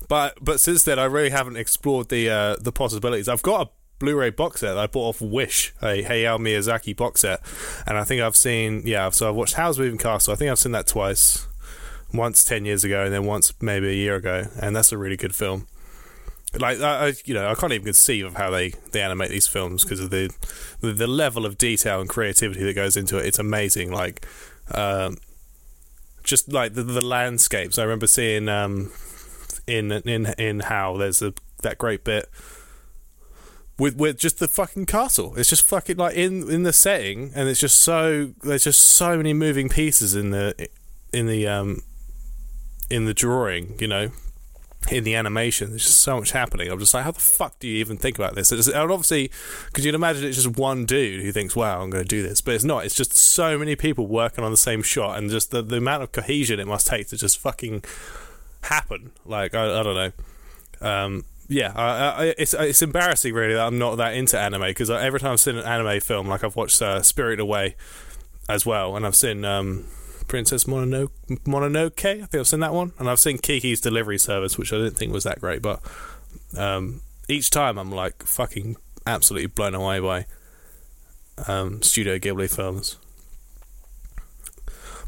but 0.09 0.37
but 0.43 0.61
since 0.61 0.83
then, 0.83 0.99
I 0.99 1.05
really 1.05 1.31
haven't 1.31 1.57
explored 1.57 2.09
the 2.09 2.29
uh, 2.29 2.57
the 2.61 2.73
possibilities. 2.73 3.29
I've 3.29 3.43
got 3.43 3.67
a 3.67 3.71
Blu-ray 3.99 4.31
box 4.31 4.61
set 4.61 4.75
that 4.75 4.79
I 4.79 4.87
bought 4.87 5.11
off 5.11 5.21
Wish, 5.23 5.73
a 5.81 6.03
Hayao 6.03 6.39
Miyazaki 6.39 6.97
box 6.97 7.21
set, 7.21 7.41
and 7.87 7.97
I 7.97 8.05
think 8.05 8.21
I've 8.21 8.37
seen 8.37 8.83
yeah. 8.85 9.09
So 9.11 9.29
I've 9.29 9.37
watched 9.37 9.55
Howl's 9.55 9.79
Moving 9.79 9.99
Castle. 9.99 10.33
I 10.33 10.37
think 10.37 10.51
I've 10.51 10.59
seen 10.59 10.73
that 10.73 10.87
twice, 10.87 11.47
once 12.13 12.45
ten 12.45 12.65
years 12.65 12.85
ago, 12.85 13.05
and 13.05 13.15
then 13.15 13.25
once 13.25 13.55
maybe 13.63 13.89
a 13.89 13.95
year 13.95 14.17
ago, 14.17 14.49
and 14.61 14.75
that's 14.75 14.93
a 14.93 14.99
really 14.99 15.17
good 15.17 15.35
film. 15.35 15.67
Like 16.59 16.81
I, 16.81 17.15
you 17.25 17.35
know, 17.35 17.49
I 17.49 17.55
can't 17.55 17.73
even 17.73 17.87
conceive 17.87 18.27
of 18.27 18.37
how 18.37 18.51
they, 18.51 18.71
they 18.91 19.01
animate 19.01 19.31
these 19.31 19.47
films 19.47 19.85
because 19.85 20.01
of 20.01 20.11
the, 20.11 20.31
the, 20.81 20.93
the 20.93 21.07
level 21.07 21.47
of 21.47 21.57
detail 21.57 22.01
and 22.01 22.09
creativity 22.09 22.63
that 22.65 22.75
goes 22.75 22.97
into 22.97 23.17
it. 23.19 23.27
It's 23.27 23.39
amazing. 23.39 23.91
Like, 23.91 24.27
um, 24.73 25.17
just 26.23 26.53
like 26.53 26.75
the, 26.75 26.83
the 26.83 27.05
landscapes. 27.05 27.79
I 27.79 27.83
remember 27.83 28.07
seeing 28.07 28.49
um, 28.49 28.93
in 29.67 29.93
in 29.93 30.27
in 30.39 30.61
how 30.61 30.97
there's 30.97 31.23
a 31.23 31.35
that 31.63 31.79
great 31.79 32.05
bit 32.05 32.29
with 33.79 33.97
with 33.97 34.19
just 34.19 34.39
the 34.39 34.49
fucking 34.49 34.87
castle. 34.87 35.35
It's 35.37 35.49
just 35.49 35.65
fucking 35.65 35.97
like 35.97 36.15
in 36.15 36.51
in 36.51 36.63
the 36.63 36.73
setting, 36.73 37.33
and 37.35 37.49
it's 37.49 37.61
just 37.61 37.81
so 37.81 38.33
there's 38.43 38.65
just 38.65 38.83
so 38.83 39.17
many 39.17 39.33
moving 39.33 39.69
pieces 39.69 40.15
in 40.15 40.31
the 40.31 40.69
in 41.13 41.27
the 41.27 41.47
um 41.47 41.83
in 42.91 43.07
the 43.07 43.15
drawing. 43.15 43.77
You 43.81 43.89
know, 43.89 44.11
in 44.93 45.05
the 45.05 45.15
animation. 45.15 45.71
There's 45.71 45.85
just 45.85 45.99
so 45.99 46.19
much 46.19 46.33
happening. 46.33 46.71
I'm 46.71 46.79
just 46.79 46.95
like, 46.95 47.05
how 47.05 47.11
the 47.11 47.21
fuck 47.21 47.59
do 47.59 47.67
you 47.67 47.79
even 47.79 47.97
think 47.97 48.19
about 48.19 48.35
this? 48.35 48.53
It's, 48.53 48.69
and 48.69 48.91
obviously, 48.91 49.31
because 49.67 49.85
you'd 49.85 49.95
imagine 49.95 50.25
it's 50.25 50.43
just 50.43 50.57
one 50.57 50.85
dude 50.85 51.23
who 51.23 51.33
thinks, 51.33 51.57
wow, 51.57 51.83
I'm 51.83 51.91
going 51.91 52.05
to 52.05 52.09
do 52.09 52.23
this. 52.23 52.41
But 52.41 52.55
it's 52.55 52.65
not. 52.65 52.85
It's 52.85 52.95
just 52.95 53.17
so 53.17 53.59
many 53.59 53.75
people 53.75 54.07
working 54.07 54.45
on 54.45 54.51
the 54.51 54.57
same 54.57 54.83
shot 54.83 55.19
and 55.19 55.31
just 55.31 55.51
the, 55.51 55.63
the 55.63 55.79
amount 55.79 56.03
of 56.03 56.13
cohesion 56.13 56.61
it 56.61 56.67
must 56.67 56.87
take 56.87 57.09
to 57.09 57.17
just 57.17 57.39
fucking 57.39 57.83
happen. 58.65 59.13
Like, 59.25 59.55
I, 59.55 59.81
I 59.81 59.83
don't 59.83 59.95
know. 59.95 60.13
Um, 60.87 61.25
yeah, 61.49 61.73
I, 61.75 62.25
I, 62.25 62.35
it's 62.39 62.55
it's 62.55 62.81
embarrassing 62.83 63.35
really 63.35 63.55
that 63.55 63.67
I'm 63.67 63.79
not 63.79 63.97
that 63.97 64.15
into 64.15 64.39
anime 64.39 64.63
because 64.63 64.91
every 64.91 65.21
time 65.21 65.33
I've 65.33 65.41
seen 65.41 65.57
an 65.57 65.65
anime 65.65 66.01
film, 66.01 66.27
like 66.29 66.45
I've 66.45 66.57
watched 66.57 66.81
uh, 66.81 67.03
Spirit 67.03 67.41
Away 67.41 67.77
as 68.49 68.65
well, 68.65 68.97
and 68.97 69.05
I've 69.05 69.17
seen 69.17 69.45
um, 69.45 69.87
Princess 70.29 70.65
Mononoke, 70.65 71.11
Mononoke. 71.45 72.23
I 72.23 72.27
think 72.27 72.35
I've 72.35 72.47
seen 72.47 72.61
that 72.61 72.75
one, 72.75 72.93
and 72.99 73.09
I've 73.09 73.21
seen 73.21 73.39
Kiki's 73.39 73.81
Delivery 73.81 74.19
Service, 74.19 74.59
which 74.59 74.73
I 74.73 74.77
didn't 74.77 74.97
think 74.97 75.13
was 75.13 75.25
that 75.25 75.41
great, 75.41 75.63
but 75.63 75.81
um, 76.57 77.01
each 77.29 77.51
time 77.51 77.79
I'm 77.79 77.91
like 77.91 78.23
fucking 78.25 78.77
absolutely 79.07 79.47
blown 79.47 79.75
away 79.75 80.01
by 80.01 80.27
um, 81.47 81.83
Studio 81.83 82.19
Ghibli 82.19 82.55
films. 82.55 82.97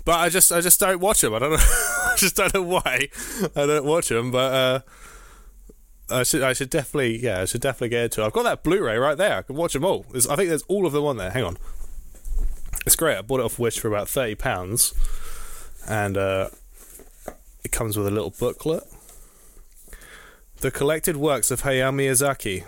But 0.05 0.21
I 0.21 0.29
just 0.29 0.53
I 0.53 0.61
just 0.61 0.81
don't 0.81 1.01
watch 1.01 1.23
them. 1.23 1.35
I 1.35 1.39
don't 1.39 1.53
know. 1.53 1.57
I 1.61 2.15
just 2.17 2.37
don't 2.37 2.53
know 2.53 2.63
why 2.63 3.09
I 3.57 3.67
don't 3.67 3.85
watch 3.85 4.09
them, 4.09 4.31
but. 4.31 4.53
Uh, 4.53 4.81
I 6.11 6.23
should 6.23 6.43
I 6.43 6.53
should 6.53 6.69
definitely 6.69 7.17
yeah 7.25 7.41
I 7.41 7.45
should 7.47 7.63
definitely 7.63 7.89
get 7.89 8.05
into 8.05 8.23
it. 8.23 8.27
I've 8.27 8.33
got 8.33 8.43
that 8.43 8.63
Blu-ray 8.63 8.99
right 8.99 9.17
there. 9.17 9.39
I 9.39 9.43
can 9.43 9.57
watch 9.57 9.73
them 9.73 9.87
all. 9.87 10.05
There's, 10.11 10.27
I 10.27 10.37
think 10.37 10.51
there's 10.51 10.63
all 10.65 10.87
of 10.87 10.93
them 10.93 11.05
on 11.05 11.17
there. 11.17 11.31
Hang 11.31 11.45
on, 11.45 11.57
it's 12.85 12.97
great. 12.97 13.17
I 13.17 13.23
bought 13.23 13.41
it 13.41 13.45
off 13.45 13.59
Wish 13.59 13.79
for 13.79 13.89
about 13.89 14.09
thirty 14.09 14.35
pounds, 14.35 14.95
and 15.89 16.17
uh, 16.17 16.49
it 17.65 17.73
comes 17.73 17.97
with 17.97 18.07
a 18.07 18.11
little 18.11 18.31
booklet. 18.31 18.85
The 20.59 20.71
collected 20.71 21.17
works 21.17 21.51
of 21.51 21.63
Hayao 21.63 21.93
Miyazaki. 21.93 22.65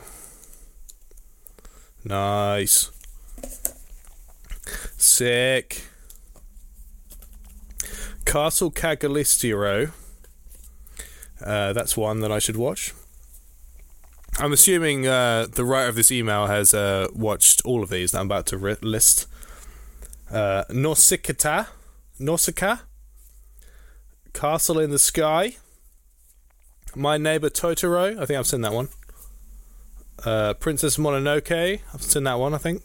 Nice. 2.05 2.91
Sick. 4.97 5.83
Castle 8.25 8.71
Cagliostro. 8.71 9.93
Uh, 11.45 11.73
that's 11.73 11.97
one 11.97 12.21
that 12.21 12.33
I 12.33 12.39
should 12.39 12.57
watch. 12.57 12.93
I'm 14.39 14.53
assuming 14.53 15.07
uh, 15.07 15.47
the 15.51 15.65
writer 15.65 15.89
of 15.89 15.95
this 15.95 16.13
email 16.13 16.47
has 16.47 16.75
uh, 16.75 17.09
watched 17.15 17.63
all 17.65 17.83
of 17.83 17.89
these 17.89 18.13
that 18.13 18.21
I'm 18.21 18.27
about 18.27 18.47
to 18.47 18.59
list. 18.59 19.27
Uh, 20.31 20.65
Nausicaa, 20.71 21.67
Nausicaa, 22.19 22.81
Castle 24.33 24.81
in 24.81 24.91
the 24.91 24.99
Sky, 24.99 25.57
My 26.95 27.17
Neighbor 27.17 27.49
Totoro. 27.49 28.19
I 28.21 28.27
think 28.27 28.39
I've 28.39 28.47
seen 28.47 28.63
that 28.63 28.73
one. 28.73 28.89
Uh, 30.25 30.55
Princess 30.55 30.97
Mononoke. 30.97 31.81
I've 31.93 32.03
seen 32.03 32.25
that 32.25 32.39
one. 32.39 32.55
I 32.55 32.59
think. 32.59 32.83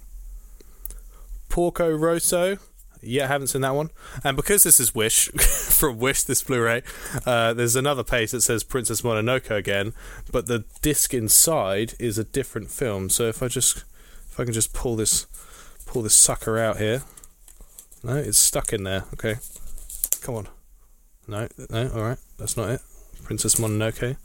Porco 1.50 1.92
Rosso. 1.92 2.58
Yeah, 3.02 3.26
I 3.26 3.28
haven't 3.28 3.48
seen 3.48 3.62
that 3.62 3.74
one. 3.74 3.90
And 4.24 4.38
because 4.38 4.62
this 4.64 4.80
is 4.80 4.94
Wish, 4.94 5.30
from 5.30 5.98
Wish, 5.98 6.24
this 6.24 6.44
Blu-ray, 6.44 6.84
uh, 7.26 7.54
there's 7.54 7.76
another 7.76 8.04
page 8.04 8.32
that 8.32 8.42
says 8.42 8.64
Princess 8.64 9.02
Mononoke 9.02 9.50
again, 9.50 9.94
but 10.32 10.46
the 10.46 10.66
disc 10.82 11.14
inside 11.14 11.96
is 12.00 12.20
a 12.20 12.24
different 12.24 12.70
film. 12.70 13.10
So 13.10 13.24
if 13.24 13.42
I 13.42 13.48
just, 13.48 13.86
if 14.30 14.40
I 14.40 14.44
can 14.44 14.54
just 14.54 14.74
pull 14.74 14.96
this, 14.96 15.26
pull 15.88 16.04
this 16.04 16.14
sucker 16.14 16.60
out 16.60 16.78
here. 16.78 17.02
No, 18.04 18.16
it's 18.16 18.38
stuck 18.38 18.74
in 18.74 18.84
there. 18.84 19.06
Okay, 19.14 19.36
come 20.22 20.36
on. 20.36 20.48
No, 21.28 21.48
no, 21.70 21.92
all 21.94 22.02
right, 22.02 22.18
that's 22.38 22.58
not 22.58 22.70
it. 22.70 22.82
Princess 23.24 23.56
Mononoke. 23.56 24.18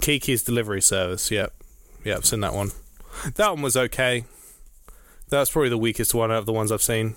Kiki's 0.00 0.42
Delivery 0.42 0.82
Service. 0.82 1.30
Yep, 1.30 1.52
yep, 2.04 2.18
I've 2.18 2.26
seen 2.26 2.40
that 2.40 2.54
one. 2.54 2.72
That 3.36 3.50
one 3.50 3.62
was 3.62 3.76
okay. 3.76 4.24
That's 5.28 5.50
probably 5.50 5.70
the 5.70 5.78
weakest 5.78 6.14
one 6.14 6.30
out 6.30 6.38
of 6.38 6.46
the 6.46 6.52
ones 6.52 6.70
I've 6.70 6.82
seen. 6.82 7.14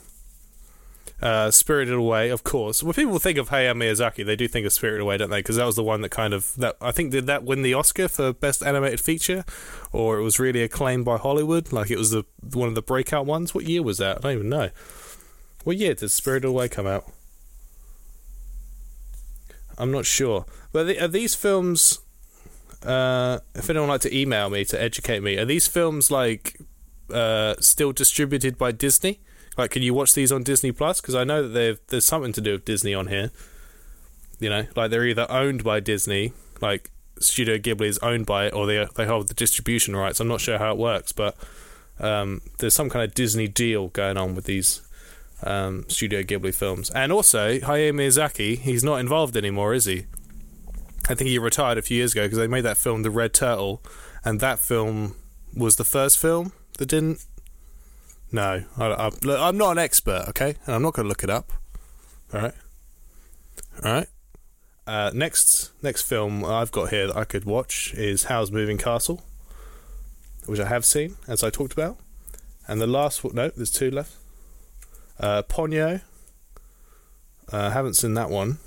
Uh, 1.22 1.50
Spirited 1.50 1.96
Away, 1.96 2.30
of 2.30 2.44
course. 2.44 2.84
When 2.84 2.94
people 2.94 3.18
think 3.18 3.38
of 3.40 3.50
Hayao 3.50 3.74
Miyazaki, 3.74 4.24
they 4.26 4.36
do 4.36 4.48
think 4.48 4.66
of 4.68 4.74
Spirited 4.74 5.02
Away, 5.02 5.18
don't 5.18 5.32
they? 5.32 5.40
Because 5.40 5.56
that 5.56 5.66
was 5.66 5.76
the 5.76 5.84
one 5.84 6.02
that 6.02 6.10
kind 6.10 6.34
of 6.34 6.54
that 6.58 6.78
I 6.80 6.92
think 6.92 7.12
did 7.12 7.26
that 7.26 7.44
win 7.44 7.64
the 7.64 7.74
Oscar 7.74 8.08
for 8.08 8.34
best 8.34 8.62
animated 8.62 9.02
feature, 9.02 9.44
or 9.92 10.20
it 10.20 10.24
was 10.24 10.40
really 10.40 10.62
acclaimed 10.62 11.06
by 11.06 11.18
Hollywood. 11.18 11.74
Like 11.74 11.90
it 11.90 11.98
was 11.98 12.12
the 12.12 12.24
one 12.54 12.70
of 12.70 12.76
the 12.76 12.84
breakout 12.84 13.26
ones. 13.26 13.56
What 13.56 13.66
year 13.66 13.82
was 13.82 13.98
that? 13.98 14.18
I 14.18 14.20
don't 14.22 14.34
even 14.34 14.50
know. 14.50 14.70
What 15.68 15.76
yeah, 15.76 15.92
did 15.92 16.12
Spirited 16.12 16.48
Away 16.48 16.70
come 16.70 16.88
out? 16.88 17.12
I'm 19.78 19.92
not 19.92 20.06
sure. 20.06 20.46
But 20.72 20.88
are 20.98 21.10
these 21.10 21.36
films? 21.36 22.00
Uh, 22.86 23.40
if 23.54 23.70
anyone 23.70 23.90
like 23.90 24.00
to 24.02 24.18
email 24.18 24.50
me 24.50 24.64
to 24.64 24.82
educate 24.82 25.20
me, 25.20 25.36
are 25.36 25.44
these 25.44 25.68
films 25.68 26.10
like 26.10 26.58
uh, 27.14 27.56
still 27.60 27.92
distributed 27.92 28.58
by 28.58 28.72
Disney? 28.72 29.20
Like, 29.58 29.72
can 29.72 29.82
you 29.82 29.94
watch 29.94 30.14
these 30.14 30.32
on 30.32 30.42
Disney 30.42 30.72
Plus? 30.72 31.02
Because 31.02 31.16
I 31.16 31.26
know 31.26 31.46
that 31.46 31.90
there's 31.90 32.06
something 32.06 32.32
to 32.32 32.40
do 32.40 32.54
with 32.54 32.64
Disney 32.64 32.94
on 32.94 33.08
here. 33.08 33.32
You 34.40 34.50
know, 34.50 34.68
like 34.74 34.90
they're 34.90 35.06
either 35.06 35.30
owned 35.30 35.66
by 35.66 35.82
Disney, 35.82 36.32
like 36.62 36.92
Studio 37.20 37.58
Ghibli 37.58 37.88
is 37.88 37.98
owned 37.98 38.26
by 38.26 38.46
it, 38.46 38.54
or 38.54 38.68
they 38.68 38.88
they 38.96 39.06
hold 39.06 39.28
the 39.28 39.34
distribution 39.34 39.98
rights. 39.98 40.22
I'm 40.22 40.30
not 40.30 40.40
sure 40.40 40.60
how 40.60 40.72
it 40.72 40.78
works, 40.78 41.12
but 41.12 41.36
um, 42.00 42.40
there's 42.60 42.74
some 42.74 42.90
kind 42.90 43.04
of 43.04 43.14
Disney 43.14 43.50
deal 43.50 43.90
going 43.90 44.16
on 44.16 44.34
with 44.34 44.46
these 44.46 44.87
um, 45.44 45.86
Studio 45.88 46.24
Ghibli 46.24 46.54
films. 46.54 46.90
And 46.92 47.12
also, 47.12 47.60
Hayao 47.60 47.94
Miyazaki, 47.94 48.58
he's 48.58 48.84
not 48.84 49.00
involved 49.00 49.38
anymore, 49.38 49.74
is 49.74 49.86
he? 49.86 50.06
I 51.10 51.16
think 51.16 51.30
he 51.30 51.40
retired 51.40 51.78
a 51.78 51.82
few 51.82 51.98
years 51.98 52.12
ago 52.12 52.24
because 52.24 52.38
they 52.38 52.48
made 52.48 52.62
that 52.62 52.78
film, 52.78 53.04
The 53.04 53.10
Red 53.12 53.34
Turtle, 53.34 53.82
and 54.26 54.40
that 54.40 54.60
film 54.60 55.16
was 55.56 55.78
the 55.78 55.84
first 55.86 56.18
film 56.18 56.52
that 56.78 56.88
didn't 56.88 57.26
No, 58.32 58.64
I, 58.78 59.10
I'm 59.26 59.58
not 59.58 59.72
an 59.72 59.78
expert, 59.78 60.26
okay, 60.30 60.56
and 60.66 60.76
I'm 60.76 60.82
not 60.82 60.94
going 60.94 61.06
to 61.06 61.10
look 61.10 61.24
it 61.24 61.30
up. 61.30 61.54
All 62.34 62.42
right, 62.42 62.54
all 63.84 63.92
right. 63.94 64.08
Uh, 64.86 65.12
next, 65.14 65.72
next 65.82 66.04
film 66.04 66.44
I've 66.46 66.72
got 66.72 66.90
here 66.90 67.08
that 67.08 67.16
I 67.16 67.24
could 67.26 67.46
watch 67.46 67.94
is 67.94 68.26
Howl's 68.26 68.52
Moving 68.52 68.78
Castle, 68.78 69.24
which 70.46 70.60
I 70.60 70.68
have 70.68 70.86
seen, 70.86 71.16
as 71.28 71.44
I 71.44 71.50
talked 71.50 71.74
about. 71.74 71.98
And 72.68 72.82
the 72.82 72.88
last, 72.88 73.24
no, 73.34 73.50
there's 73.50 73.72
two 73.72 73.92
left. 73.92 74.16
Uh, 75.20 75.44
Ponyo. 75.44 76.02
I 77.52 77.58
uh, 77.58 77.70
haven't 77.72 77.96
seen 77.96 78.14
that 78.16 78.30
one. 78.30 78.60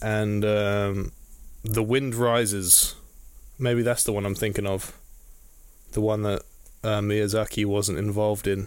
And 0.00 0.44
um, 0.44 1.12
The 1.62 1.82
Wind 1.82 2.14
Rises. 2.14 2.94
Maybe 3.58 3.82
that's 3.82 4.02
the 4.02 4.12
one 4.12 4.26
I'm 4.26 4.34
thinking 4.34 4.66
of. 4.66 4.96
The 5.92 6.00
one 6.00 6.22
that 6.22 6.42
uh, 6.82 7.00
Miyazaki 7.00 7.64
wasn't 7.64 7.98
involved 7.98 8.46
in. 8.46 8.66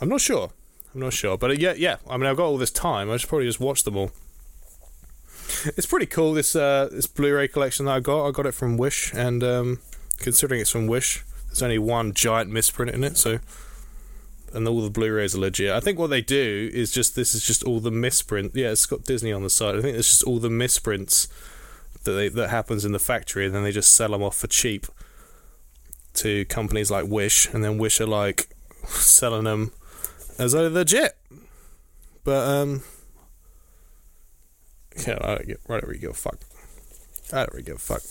I'm 0.00 0.08
not 0.08 0.20
sure. 0.20 0.50
I'm 0.94 1.00
not 1.00 1.12
sure, 1.12 1.38
but 1.38 1.50
uh, 1.50 1.54
yeah, 1.54 1.74
yeah. 1.76 1.96
I 2.08 2.16
mean, 2.16 2.26
I've 2.26 2.36
got 2.36 2.44
all 2.44 2.58
this 2.58 2.70
time. 2.70 3.10
I 3.10 3.16
should 3.16 3.28
probably 3.28 3.46
just 3.46 3.60
watch 3.60 3.84
them 3.84 3.96
all. 3.96 4.10
It's 5.64 5.86
pretty 5.86 6.06
cool. 6.06 6.34
This 6.34 6.56
uh, 6.56 6.88
this 6.90 7.06
Blu-ray 7.06 7.48
collection 7.48 7.86
that 7.86 7.92
I 7.92 8.00
got. 8.00 8.26
I 8.26 8.30
got 8.30 8.46
it 8.46 8.52
from 8.52 8.76
Wish, 8.76 9.14
and 9.14 9.44
um, 9.44 9.78
considering 10.18 10.60
it's 10.60 10.70
from 10.70 10.86
Wish, 10.86 11.24
there's 11.52 11.62
only 11.62 11.78
one 11.78 12.14
giant 12.14 12.50
misprint 12.50 12.92
in 12.92 13.04
it. 13.04 13.18
So, 13.18 13.38
and 14.54 14.66
all 14.66 14.80
the 14.80 14.88
Blu-rays 14.88 15.34
are 15.34 15.40
legit. 15.40 15.70
I 15.70 15.80
think 15.80 15.98
what 15.98 16.08
they 16.08 16.22
do 16.22 16.70
is 16.72 16.90
just 16.90 17.14
this 17.14 17.34
is 17.34 17.44
just 17.44 17.62
all 17.62 17.78
the 17.78 17.90
misprint. 17.90 18.52
Yeah, 18.54 18.70
it's 18.70 18.86
got 18.86 19.04
Disney 19.04 19.32
on 19.32 19.42
the 19.42 19.50
side. 19.50 19.76
I 19.76 19.82
think 19.82 19.98
it's 19.98 20.08
just 20.08 20.24
all 20.24 20.38
the 20.38 20.48
misprints 20.48 21.28
that 22.04 22.12
they, 22.12 22.28
that 22.28 22.48
happens 22.48 22.86
in 22.86 22.92
the 22.92 22.98
factory, 22.98 23.44
and 23.44 23.54
then 23.54 23.64
they 23.64 23.70
just 23.70 23.94
sell 23.94 24.10
them 24.10 24.22
off 24.22 24.36
for 24.36 24.46
cheap 24.46 24.86
to 26.14 26.46
companies 26.46 26.90
like 26.90 27.06
Wish, 27.06 27.52
and 27.52 27.62
then 27.62 27.76
Wish 27.76 28.00
are 28.00 28.06
like 28.06 28.48
selling 28.86 29.44
them 29.44 29.72
as 30.38 30.52
though 30.52 30.68
legit. 30.68 31.18
But 32.24 32.48
um, 32.48 32.82
yeah, 35.06 35.18
I 35.20 35.34
don't, 35.34 35.60
I 35.68 35.80
don't 35.80 36.00
give 36.00 36.10
a 36.10 36.14
fuck. 36.14 36.38
I 37.30 37.36
don't 37.40 37.52
really 37.52 37.62
give 37.62 37.76
a 37.76 37.78
fuck. 37.78 38.02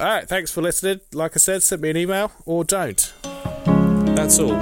All 0.00 0.06
right, 0.06 0.28
thanks 0.28 0.50
for 0.50 0.62
listening. 0.62 1.00
Like 1.12 1.32
I 1.36 1.38
said, 1.38 1.62
send 1.62 1.82
me 1.82 1.90
an 1.90 1.96
email 1.96 2.32
or 2.44 2.64
don't. 2.64 3.12
That's 4.16 4.38
all. 4.38 4.60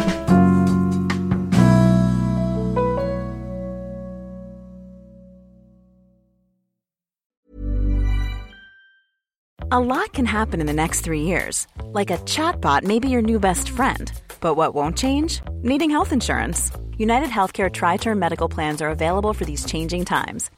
A 9.72 9.80
lot 9.80 10.12
can 10.12 10.24
happen 10.24 10.60
in 10.60 10.68
the 10.68 10.72
next 10.72 11.00
three 11.00 11.22
years. 11.22 11.66
Like 11.82 12.12
a 12.12 12.18
chatbot 12.18 12.84
may 12.84 13.00
be 13.00 13.08
your 13.08 13.22
new 13.22 13.40
best 13.40 13.70
friend. 13.70 14.12
But 14.40 14.54
what 14.54 14.72
won't 14.72 14.96
change? 14.96 15.40
Needing 15.62 15.90
health 15.90 16.12
insurance. 16.12 16.70
United 16.96 17.30
Healthcare 17.30 17.72
Tri 17.72 17.96
Term 17.96 18.18
Medical 18.18 18.48
Plans 18.48 18.80
are 18.80 18.90
available 18.90 19.32
for 19.32 19.44
these 19.44 19.64
changing 19.64 20.04
times. 20.04 20.50